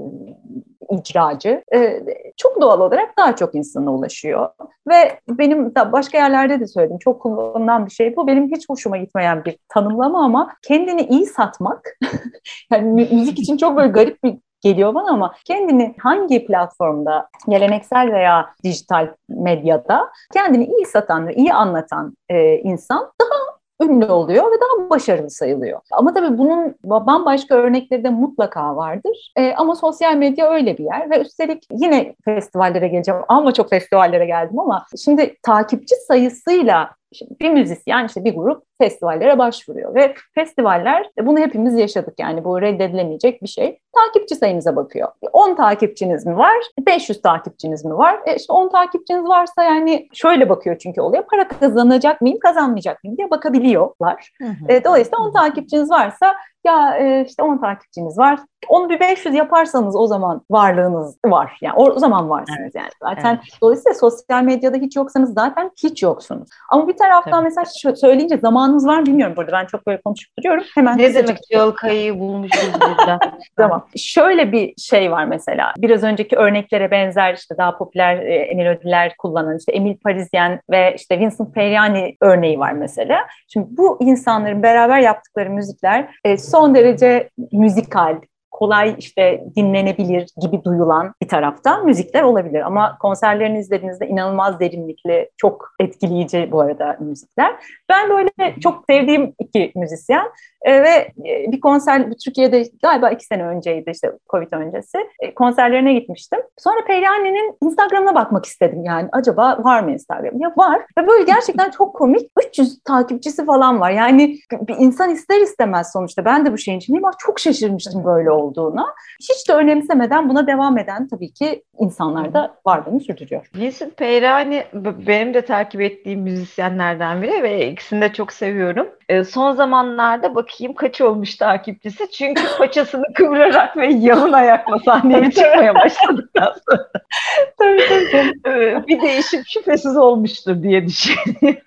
icracı 0.90 1.64
e, 1.74 2.02
çok 2.36 2.60
doğal 2.60 2.80
olarak 2.80 3.18
daha 3.18 3.36
çok 3.36 3.54
insana 3.54 3.92
ulaşıyor. 3.92 4.48
Ve 4.88 5.18
benim 5.28 5.74
da 5.74 5.92
başka 5.92 6.18
yerlerde 6.18 6.60
de 6.60 6.66
söyledim 6.66 6.98
çok 6.98 7.22
kullanılan 7.22 7.86
bir 7.86 7.90
şey 7.90 8.16
bu. 8.16 8.26
Benim 8.26 8.50
hiç 8.50 8.68
hoşuma 8.68 8.96
gitmeyen 8.96 9.44
bir 9.44 9.56
tanımlama 9.68 10.24
ama 10.24 10.52
kendini 10.62 11.02
iyi 11.02 11.26
satmak 11.26 11.98
yani 12.72 12.90
mü- 12.90 13.08
müzik 13.12 13.38
için 13.38 13.56
çok 13.56 13.76
böyle 13.76 13.88
garip 13.88 14.24
bir 14.24 14.38
geliyor 14.60 14.94
bana 14.94 15.10
ama 15.10 15.34
kendini 15.44 15.94
hangi 15.98 16.46
platformda 16.46 17.28
geleneksel 17.48 18.12
veya 18.12 18.50
dijital 18.64 19.08
medyada 19.28 20.10
kendini 20.32 20.64
iyi 20.64 20.86
satan 20.86 21.26
ve 21.28 21.34
iyi 21.34 21.52
anlatan 21.54 22.16
e, 22.28 22.56
insan 22.58 23.12
daha 23.20 23.39
ünlü 23.80 24.06
oluyor 24.06 24.44
ve 24.44 24.56
daha 24.60 24.90
başarılı 24.90 25.30
sayılıyor. 25.30 25.80
Ama 25.92 26.14
tabii 26.14 26.38
bunun 26.38 26.74
bambaşka 26.84 27.54
örnekleri 27.54 28.04
de 28.04 28.10
mutlaka 28.10 28.76
vardır. 28.76 29.32
E, 29.36 29.54
ama 29.54 29.74
sosyal 29.74 30.16
medya 30.16 30.50
öyle 30.50 30.78
bir 30.78 30.84
yer 30.84 31.10
ve 31.10 31.20
üstelik 31.20 31.66
yine 31.72 32.14
festivallere 32.24 32.88
geleceğim 32.88 33.20
ama 33.28 33.52
çok 33.52 33.70
festivallere 33.70 34.26
geldim 34.26 34.58
ama 34.58 34.86
şimdi 35.04 35.36
takipçi 35.42 35.94
sayısıyla 35.94 36.90
Şimdi 37.12 37.40
bir 37.40 37.50
müzisyen 37.50 38.06
işte 38.06 38.24
bir 38.24 38.34
grup 38.34 38.64
festivallere 38.78 39.38
başvuruyor 39.38 39.94
ve 39.94 40.14
festivaller 40.34 41.10
bunu 41.22 41.38
hepimiz 41.38 41.74
yaşadık 41.74 42.14
yani 42.18 42.44
bu 42.44 42.62
reddedilemeyecek 42.62 43.42
bir 43.42 43.48
şey. 43.48 43.78
Takipçi 43.96 44.34
sayınıza 44.34 44.76
bakıyor. 44.76 45.08
10 45.32 45.54
takipçiniz 45.54 46.26
mi 46.26 46.36
var? 46.36 46.56
500 46.86 47.22
takipçiniz 47.22 47.84
mi 47.84 47.96
var? 47.96 48.20
E 48.26 48.36
işte 48.36 48.52
10 48.52 48.68
takipçiniz 48.68 49.24
varsa 49.24 49.64
yani 49.64 50.08
şöyle 50.12 50.48
bakıyor 50.48 50.78
çünkü 50.78 51.00
oluyor. 51.00 51.24
Para 51.30 51.48
kazanacak 51.48 52.20
mıyım, 52.20 52.38
kazanmayacak 52.38 53.04
mıyım 53.04 53.16
diye 53.16 53.30
bakabiliyorlar. 53.30 54.32
E, 54.68 54.84
dolayısıyla 54.84 55.18
10 55.18 55.32
takipçiniz 55.32 55.90
varsa 55.90 56.34
ya 56.64 56.96
e, 56.98 57.24
işte 57.28 57.42
10 57.42 57.58
takipçiniz 57.58 58.18
var. 58.18 58.38
Onu 58.68 58.88
bir 58.90 59.00
500 59.00 59.34
yaparsanız 59.34 59.96
o 59.96 60.06
zaman 60.06 60.42
varlığınız 60.50 61.18
var. 61.26 61.58
Yani 61.62 61.74
o, 61.76 61.84
o 61.90 61.98
zaman 61.98 62.30
varsınız 62.30 62.74
yani. 62.74 62.88
Zaten 63.02 63.34
Evet. 63.34 63.58
dolayısıyla 63.62 63.94
sosyal 63.94 64.42
medyada 64.42 64.76
hiç 64.76 64.96
yoksanız 64.96 65.34
zaten 65.34 65.70
hiç 65.82 66.02
yoksunuz. 66.02 66.48
Ama 66.70 66.88
bir 66.88 66.96
taraftan 66.96 67.30
Tabii. 67.32 67.44
mesela 67.44 67.64
şu- 67.82 67.96
söyleyince 67.96 68.36
zamanınız 68.38 68.86
var 68.86 68.98
mı 69.00 69.06
bilmiyorum 69.06 69.34
burada. 69.36 69.52
Ben 69.52 69.66
çok 69.66 69.86
böyle 69.86 70.00
konuşup 70.00 70.38
duruyorum. 70.38 70.64
Hemen 70.74 70.98
Ne 70.98 71.14
demek 71.14 71.38
Yolkay'ı 71.50 72.18
bulmuşuz 72.20 72.70
burada. 72.80 73.18
Tamam. 73.56 73.86
Şöyle 73.96 74.52
bir 74.52 74.74
şey 74.78 75.10
var 75.10 75.24
mesela. 75.24 75.72
Biraz 75.78 76.02
önceki 76.02 76.36
örneklere 76.36 76.90
benzer 76.90 77.34
işte 77.34 77.56
daha 77.58 77.78
popüler 77.78 78.16
e, 78.16 78.34
Emil 78.34 78.66
Ödüller 78.66 79.14
kullanan 79.18 79.56
işte 79.58 79.72
Emil 79.72 79.96
Parisien 80.04 80.60
ve 80.70 80.94
işte 80.96 81.18
Vincent 81.18 81.54
Periani 81.54 82.16
örneği 82.20 82.58
var 82.58 82.72
mesela. 82.72 83.18
Şimdi 83.48 83.66
bu 83.70 83.98
insanların 84.00 84.62
beraber 84.62 84.98
yaptıkları 84.98 85.50
müzikler 85.50 86.08
e, 86.24 86.36
son 86.50 86.74
derece 86.74 87.30
müzikal, 87.52 88.20
kolay 88.50 88.94
işte 88.98 89.44
dinlenebilir 89.56 90.28
gibi 90.40 90.64
duyulan 90.64 91.14
bir 91.22 91.28
taraftan 91.28 91.86
müzikler 91.86 92.22
olabilir. 92.22 92.60
Ama 92.60 92.98
konserlerini 92.98 93.58
izlediğinizde 93.58 94.08
inanılmaz 94.08 94.60
derinlikli, 94.60 95.30
çok 95.36 95.70
etkileyici 95.80 96.48
bu 96.52 96.60
arada 96.60 96.96
müzikler. 97.00 97.56
Ben 97.88 98.10
böyle 98.10 98.60
çok 98.60 98.84
sevdiğim 98.90 99.34
iki 99.38 99.72
müzisyen 99.74 100.26
e, 100.62 100.82
ve 100.82 101.12
bir 101.52 101.60
konser 101.60 102.10
Türkiye'de 102.24 102.64
galiba 102.82 103.10
iki 103.10 103.26
sene 103.26 103.46
önceydi 103.46 103.90
işte 103.90 104.12
Covid 104.30 104.52
öncesi. 104.52 104.98
E, 105.20 105.34
konserlerine 105.34 105.94
gitmiştim. 105.94 106.38
Sonra 106.58 106.84
Perihanne'nin 106.86 107.56
Instagram'ına 107.62 108.14
bakmak 108.14 108.46
istedim 108.46 108.84
yani. 108.84 109.08
Acaba 109.12 109.58
var 109.64 109.82
mı 109.82 109.92
Instagram? 109.92 110.40
Ya 110.40 110.52
var. 110.56 110.82
Ve 110.98 111.06
böyle 111.06 111.24
gerçekten 111.24 111.70
çok 111.78 111.94
komik. 111.96 112.30
300 112.46 112.82
takipçisi 112.84 113.46
falan 113.46 113.80
var. 113.80 113.90
Yani 113.90 114.38
bir 114.52 114.76
insan 114.78 115.10
ister 115.10 115.40
istemez 115.40 115.92
sonuçta. 115.92 116.24
Ben 116.24 116.46
de 116.46 116.52
bu 116.52 116.58
şeyin 116.58 116.78
içindeyim 116.78 117.04
ama 117.04 117.14
çok 117.18 117.40
şaşırmıştım 117.40 118.04
böyle 118.04 118.30
olduğuna. 118.30 118.94
Hiç 119.20 119.48
de 119.48 119.52
önemsemeden 119.52 120.28
buna 120.28 120.46
devam 120.46 120.78
eden 120.78 121.08
tabii 121.08 121.32
ki 121.32 121.62
insanlar 121.78 122.34
da 122.34 122.54
varlığını 122.66 123.00
sürdürüyor. 123.00 123.50
Vincent 123.56 123.96
Peyrani 123.96 124.64
benim 125.06 125.34
de 125.34 125.42
takip 125.42 125.80
ettiğim 125.80 126.20
müzisyenlerden 126.20 127.22
biri 127.22 127.42
ve 127.42 127.70
ikisini 127.70 128.00
de 128.00 128.12
çok 128.12 128.32
seviyorum. 128.32 128.88
Ee, 129.10 129.24
son 129.24 129.52
zamanlarda 129.52 130.34
bakayım 130.34 130.74
kaç 130.74 131.00
olmuş 131.00 131.36
takipçisi. 131.36 132.10
Çünkü 132.10 132.42
paçasını 132.58 133.04
kıvırarak 133.14 133.76
ve 133.76 133.86
yalın 133.86 134.32
ayakla 134.32 134.78
sahneye 134.78 135.30
çıkmaya 135.30 135.74
başladıktan 135.74 136.54
sonra 136.68 136.90
tabii 137.58 138.08
tabii. 138.12 138.40
e, 138.46 138.86
bir 138.86 139.02
değişim 139.02 139.42
şüphesiz 139.46 139.96
olmuştur 139.96 140.62
diye 140.62 140.86
düşünüyorum. 140.86 141.62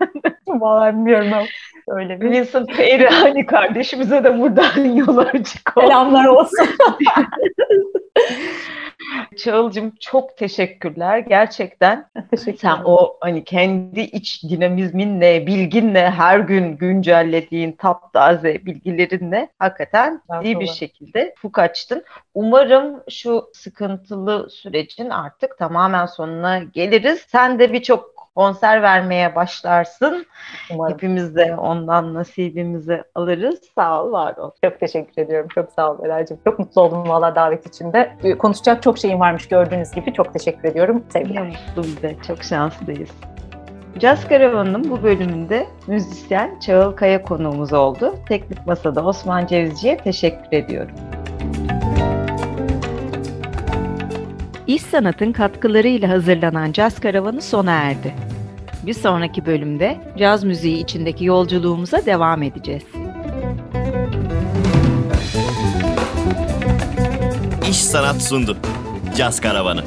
Vallahi 0.48 0.94
bilmiyorum 0.94 1.34
ama 1.34 1.46
öyle 1.88 2.22
bir 2.22 2.32
Vincent 2.32 2.78
Peyrani 2.78 3.46
kardeşimize 3.46 4.24
de 4.24 4.40
buradan 4.40 4.96
yol 4.96 5.18
açık 5.18 5.78
olsun. 5.78 5.88
selamlar 5.88 6.26
olsun. 6.26 6.68
Çağıl'cığım 9.38 9.94
çok 10.00 10.38
teşekkürler. 10.38 11.20
Gerçekten 11.20 12.06
Teşekkür 12.32 12.58
Sen 12.58 12.82
o 12.86 13.18
hani 13.22 13.44
kendi 13.44 14.02
iç 14.02 14.44
dinamizminle, 14.44 15.48
bilginle, 15.48 16.10
her 16.10 16.40
gün 16.40 16.78
güncellediğin 16.78 17.72
taptaze 17.72 18.66
bilgilerinle 18.66 19.50
hakikaten 19.60 20.22
iyi 20.44 20.60
bir 20.60 20.68
şekilde 20.68 21.34
ufuk 21.38 21.60
açtın. 21.60 22.04
Umarım 22.34 23.04
şu 23.10 23.50
sıkıntılı 23.54 24.50
sürecin 24.50 25.10
artık 25.10 25.58
tamamen 25.58 26.06
sonuna 26.06 26.60
geliriz. 26.60 27.26
Sen 27.28 27.60
de 27.60 27.74
birçok 27.74 28.13
konser 28.36 28.82
vermeye 28.82 29.36
başlarsın. 29.36 30.26
Umarım. 30.72 30.94
Hepimiz 30.94 31.36
de 31.36 31.56
ondan 31.56 32.14
nasibimizi 32.14 33.04
alırız. 33.16 33.60
Sağ 33.76 34.04
ol, 34.04 34.12
var 34.12 34.38
ol. 34.38 34.52
Çok 34.64 34.80
teşekkür 34.80 35.22
ediyorum. 35.22 35.48
Çok 35.56 35.72
sağ 35.72 35.92
ol 35.92 36.06
Ela'cığım. 36.06 36.40
Çok 36.44 36.60
mutlu 36.60 36.82
oldum 36.82 37.10
valla 37.10 37.36
davet 37.36 37.68
için 37.68 37.94
de. 37.94 38.18
Ee, 38.24 38.38
Konuşacak 38.38 38.84
çok 38.84 38.98
şeyim 38.98 39.20
varmış 39.20 39.48
gördüğünüz 39.48 39.92
gibi. 39.92 40.14
Çok 40.14 40.34
teşekkür 40.34 40.70
ediyorum. 40.70 41.04
Sevgiler. 41.10 41.48
mutlu 41.48 41.84
bize. 41.84 42.16
Çok 42.28 42.44
şanslıyız. 42.44 43.10
Caz 44.00 44.28
Karavanı'nın 44.28 44.90
bu 44.90 45.04
bölümünde 45.04 45.68
müzisyen 45.88 46.60
Çağıl 46.60 46.92
Kaya 46.92 47.24
konuğumuz 47.24 47.74
oldu. 47.74 48.16
Teknik 48.30 48.68
Masa'da 48.68 49.06
Osman 49.06 49.48
Cevizci'ye 49.48 49.98
teşekkür 49.98 50.58
ediyorum. 50.58 50.96
İş 54.68 54.82
sanatın 54.82 55.32
katkılarıyla 55.32 56.10
hazırlanan 56.10 56.72
Caz 56.72 57.00
Karavanı 57.00 57.42
sona 57.42 57.72
erdi. 57.72 58.16
Bir 58.86 58.94
sonraki 58.94 59.46
bölümde 59.46 59.98
caz 60.18 60.44
müziği 60.44 60.84
içindeki 60.84 61.26
yolculuğumuza 61.26 62.06
devam 62.06 62.44
edeceğiz. 62.44 62.84
İş 67.70 67.78
Sanat 67.78 68.22
sundu. 68.22 68.58
Caz 69.18 69.42
Karavanı. 69.42 69.84